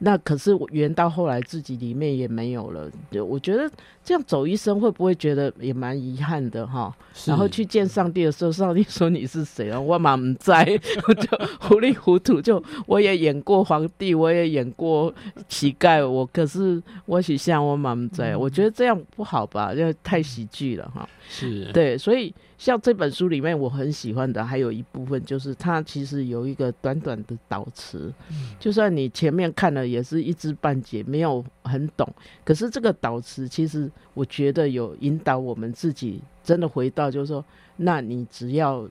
[0.06, 3.72] 那可是圆到后来自己里面也没有了，就我觉得
[4.04, 6.94] 这样走一生会不会觉得也蛮遗憾的哈？
[7.26, 9.80] 然后去见上帝的时候，上帝说你是谁啊？
[9.80, 10.78] 我满不在，
[11.08, 11.28] 我 就
[11.62, 15.14] 糊里糊涂就我也演过皇帝，我也演过
[15.48, 19.74] 乞丐，我可是我许像我满不在，我觉得这样不好吧？
[19.74, 21.08] 因为太喜剧了哈。
[21.30, 22.34] 是对，所以。
[22.64, 28.10] 像这本书里面我很喜欢的，还有一部分就是它其实有一个短短的导词，
[28.58, 32.08] 就算你前面看了也是一知半解，没有很懂，
[32.46, 37.44] 可是这个导词其实我觉得有引导我们自己真的回到，就是说，
[37.76, 38.90] 那你只要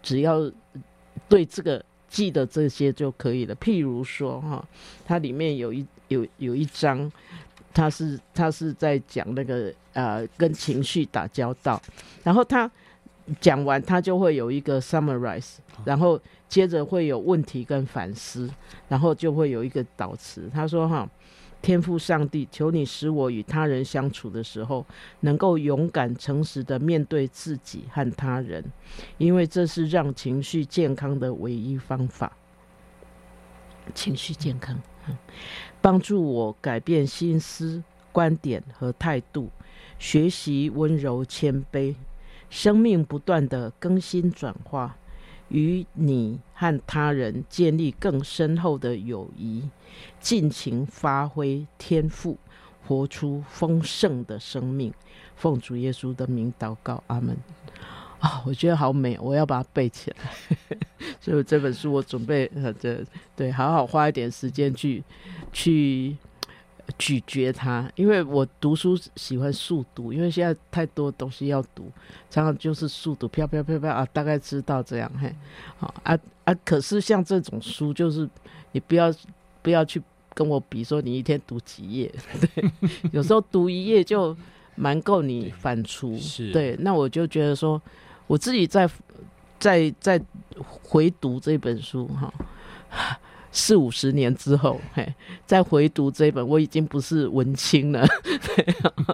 [0.00, 0.48] 只要
[1.28, 3.56] 对这个记得这些就可以了。
[3.56, 4.64] 譬如说哈，
[5.04, 7.10] 它里面有一有有一章，
[7.74, 11.82] 它是它是在讲那个呃跟情绪打交道，
[12.22, 12.70] 然后他。
[13.40, 16.18] 讲完，他就会有一个 summarize，然后
[16.48, 18.48] 接着会有问题跟反思，
[18.88, 20.50] 然后就会有一个导词。
[20.52, 21.06] 他说：“哈，
[21.60, 24.86] 天赋上帝，求你使我与他人相处的时候，
[25.20, 28.64] 能够勇敢诚实的面对自己和他人，
[29.18, 32.32] 因为这是让情绪健康的唯一方法。
[33.94, 34.80] 情绪健康，
[35.82, 39.50] 帮助我改变心思、观点和态度，
[39.98, 41.94] 学习温柔谦卑。”
[42.50, 44.96] 生命不断的更新转化，
[45.48, 49.68] 与你和他人建立更深厚的友谊，
[50.20, 52.38] 尽情发挥天赋，
[52.86, 54.92] 活出丰盛的生命。
[55.36, 57.36] 奉主耶稣的名祷告，阿门。
[58.18, 60.16] 啊，我觉得好美，我要把它背起来。
[61.20, 63.04] 所以这本书我准备呃，这
[63.36, 65.04] 对，好好花一点时间去
[65.52, 66.16] 去。
[66.96, 71.90] 咀嚼它，因为我读书喜欢速读，因为现在太多东西要读，
[72.30, 75.34] 常常就是速读，飘飘飘飘啊，大概知道这样嘿，
[75.76, 78.28] 好啊啊，可是像这种书，就是
[78.72, 79.12] 你不要
[79.62, 82.10] 不不要去跟我比说你一天读几页，
[82.54, 82.70] 对，
[83.12, 84.34] 有时候读一页就
[84.74, 86.18] 蛮够你反刍。
[86.18, 87.80] 是对，那我就觉得说，
[88.26, 88.88] 我自己在
[89.58, 90.18] 在在
[90.56, 92.32] 回读这本书哈，
[93.58, 95.12] 四五十年之后，嘿，
[95.44, 98.06] 再回读这本，我已经不是文青了，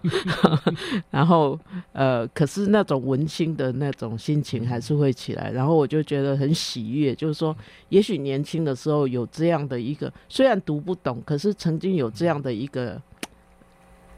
[1.10, 1.58] 然后
[1.92, 7.56] 呃，可是那种文青的那种心情还是会起来，然后我就觉得很喜悦，就是说，
[7.88, 13.00] 也许年轻的时候有这样的一个，虽然读不懂，可是曾经有这样的一个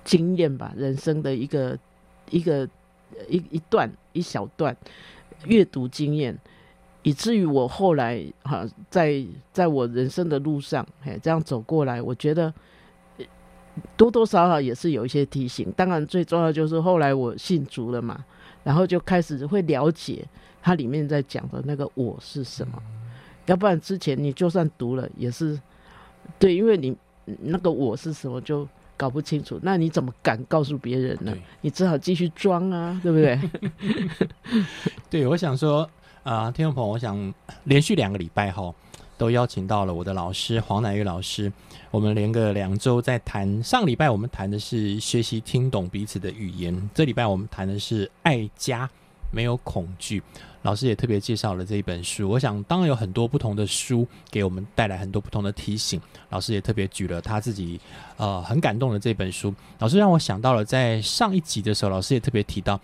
[0.02, 1.78] 经验吧，人生的一个
[2.30, 2.68] 一个
[3.28, 4.76] 一一段一小段
[5.44, 6.36] 阅读经验，
[7.06, 12.52] 以至于我后来哈、在在我人生的路上，嘿，这样走过来，我觉得
[13.18, 13.24] 呃
[13.96, 15.72] 多多少少也是有一些提醒。
[15.76, 18.24] 当然，最重要就是后来我信主了嘛，
[18.64, 20.26] 然后就开始会了解
[20.60, 22.82] 它里面在讲的那个我是什么。
[23.44, 25.56] 要不然之前你就算读了，也是
[26.40, 26.96] 对，因为你
[27.42, 31.32] 那个我是什么就搞不清楚，那你怎么敢告诉别人呢？
[31.60, 33.38] 你只好继续装啊，对不对？
[35.08, 35.88] 对，我想说，
[36.26, 38.74] 啊、听众朋友，我想连续两个礼拜哈，
[39.16, 41.52] 都邀请到了我的老师黄乃玉老师，
[41.92, 43.62] 我们连个两周在谈。
[43.62, 48.90] 上礼拜我们谈的是学习听懂彼此的语言，这礼拜我们谈的是爱家，
[49.30, 50.20] 没有恐惧。
[50.62, 56.00] 老师也特别介绍了这一本书，我想当然有很多不同的书给我们带来很多不同的提醒。
[56.30, 57.80] 老师也特别举了他自己
[58.16, 59.54] 呃很感动的这本书。
[59.78, 62.80] 老师让我想到了在上一集的时候，老师也特别提到，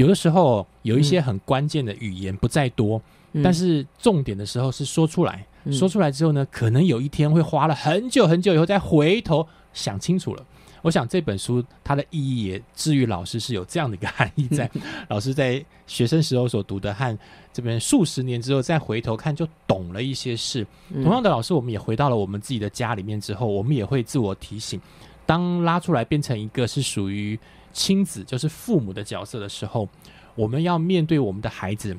[0.00, 3.00] 有的时候有一些很关键的语言不在多，
[3.32, 3.42] 嗯。
[3.42, 5.72] 但是重点的时候是说出来，嗯。
[5.72, 10.42] 说出来之后呢，可能有一天会花了很久很久以后再回头想清楚了。
[10.80, 14.70] 我想这本书它的意义也治愈老师是有这样的一个含义在，
[15.10, 17.18] 老师在学生时候所读的和
[17.52, 20.66] 这边数十年之后再回头看就懂了一些事。
[20.88, 21.04] 嗯。
[21.04, 24.80] 同样的，老师我们也回到了我们自己的家里面之后，我们也会自我提醒，
[25.26, 27.38] 当拉出来变成一个是属于
[27.72, 29.88] 亲子，就是父母的角色的时候，
[30.34, 31.96] 我们要面对我们的孩子。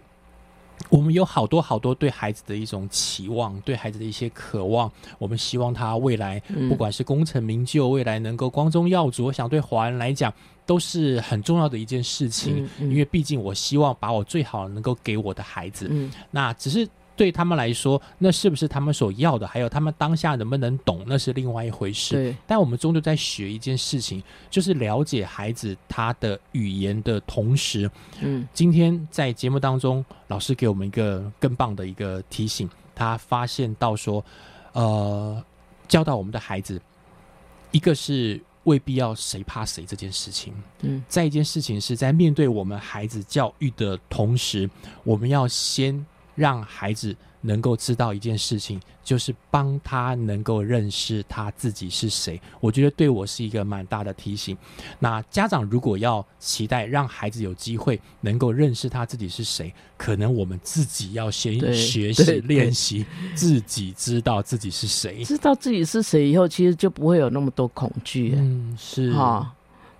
[0.89, 10.33] 我们有好多好多对孩子的一种期望，对孩子的一些渴望，我们希望他未来嗯不管是功成名就，未来能够光宗耀祖，我想对华人来讲
[10.65, 12.63] 都是很重要的一件事情。
[12.63, 16.87] 嗯嗯因为毕竟我希望把我最好的能够给我的孩子，嗯那只是
[17.21, 22.15] 对他们来说，那是不是他们所要的，还有他们当下能不能懂，那是另外一回事。
[22.15, 27.87] 对，但我们终究在学一件事情，就是了解孩子他的语言的同时，
[28.21, 28.47] 嗯。
[28.55, 34.25] 今天在节目当中，老师给我们一个更棒的一个提醒，他发现到说，
[34.73, 35.39] 呃，
[35.87, 36.81] 教导我们的孩子，
[37.69, 41.03] 一个是未必要谁怕谁这件事情，嗯。
[41.07, 44.67] 再一件事情是在面对我们孩子教育的同时，
[45.03, 46.03] 我们要先
[46.41, 52.41] 让孩子能够知道一件事情，就是帮他能够认识他自己是谁。
[52.59, 54.57] 我觉得对我是一个蛮大的提醒。
[54.97, 65.23] 那家长如果要期待让孩子有机会能够认识他自己是谁，可能我们自己要先对学习练习，自己知道自己是谁。
[65.23, 68.33] 知道自己是谁以后，其实就不会有那么多恐惧。
[68.35, 69.53] 嗯，是哈、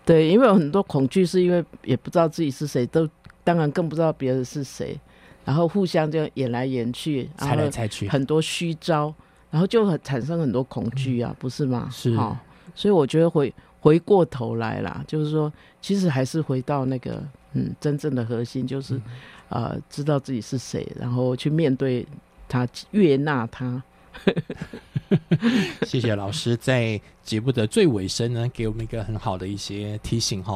[0.04, 3.08] 对，因为有很多恐惧是因为也不知道自己是谁，都
[3.44, 5.00] 当然更不知道别人是谁，
[5.46, 9.14] 然后互相就演来演去，猜来猜去，很多虚招，
[9.50, 11.90] 然后就很产生很多恐惧啊，不是吗？
[11.92, 12.40] 是哈
[12.76, 17.24] 所以我觉得回回过头来啦，就是说，其实还是回到那个
[17.54, 19.02] 嗯真正的核心，就是、嗯
[19.50, 22.08] 呃知道自己是谁，然后去面对
[22.48, 23.84] 他，悦纳他。
[25.86, 30.54] 谢谢老师在节目的最尾声呢，给我们一个很好的一些提醒哈。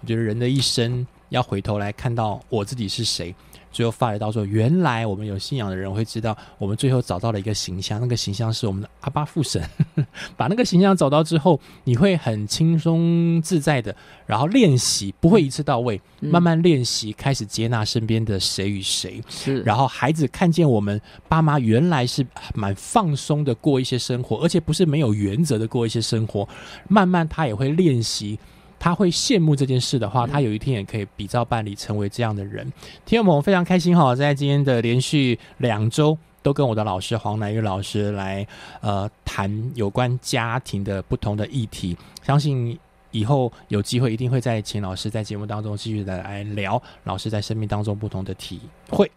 [0.00, 3.34] 我觉得人的一生要回头来看到我自己是谁，
[3.78, 9.62] 最后发觉到说，原来我们有信仰的人会知道，我们最后找到了一个形象，那个形象是我们的阿巴父神。
[10.36, 13.94] 把那个形象找到之后，你会很轻松自在的，
[14.26, 19.22] 然后练习，不会一次到位，嗯慢慢练习，开始接纳身边的谁与谁。
[19.28, 26.48] 是，然后孩子看见我们爸妈原来是蛮放松的过一些生活，而且不是没有原则的过一些生活，
[26.88, 28.40] 慢慢他也会练习。
[28.78, 32.64] 他会羡慕这件事的话，他有一天也可以比照办理，成为这样的人。
[33.04, 38.46] 听众们，我非常开心哈，在今天的连续两周都跟我的老师黄乃玉老师来
[38.80, 42.78] 呃谈有关家庭的不同的议题，相信
[43.10, 48.60] 以后有机会一定会再请老师在节目当中继续的来聊老师在生命当中不同的体
[48.90, 49.10] 会。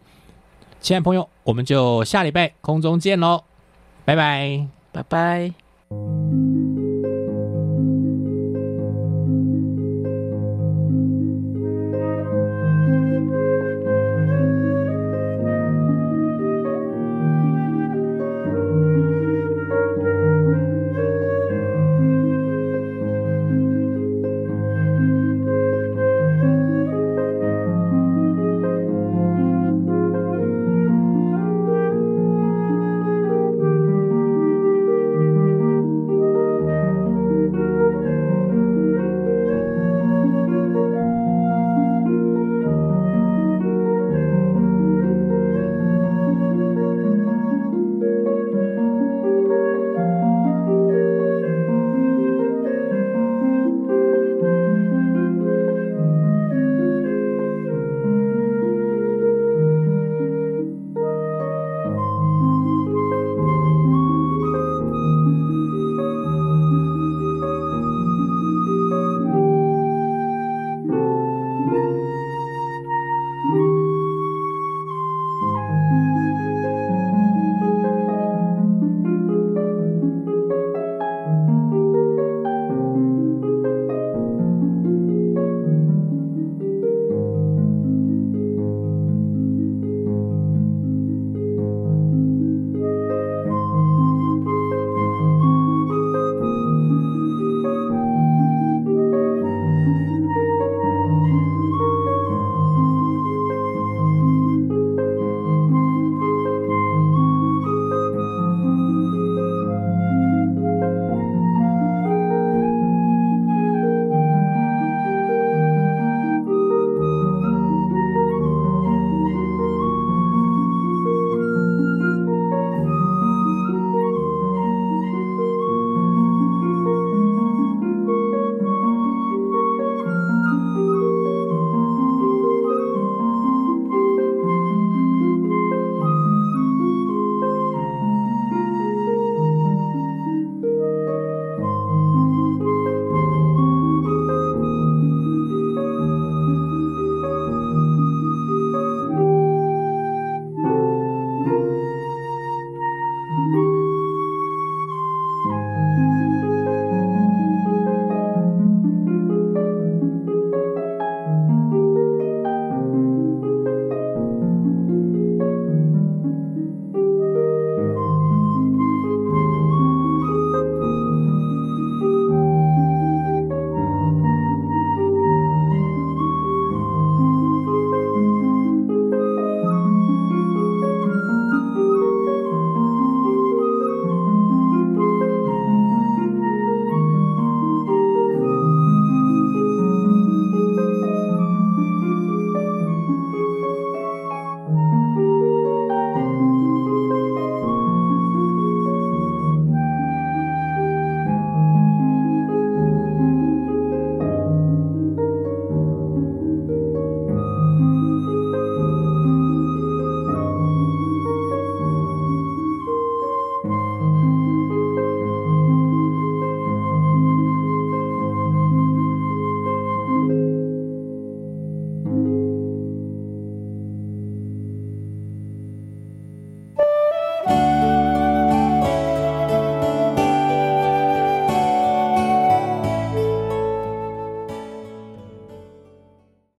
[0.80, 3.44] 亲爱的朋友，我们就下礼拜空中见喽，
[4.04, 4.66] 拜拜。
[4.94, 6.81] 拜拜。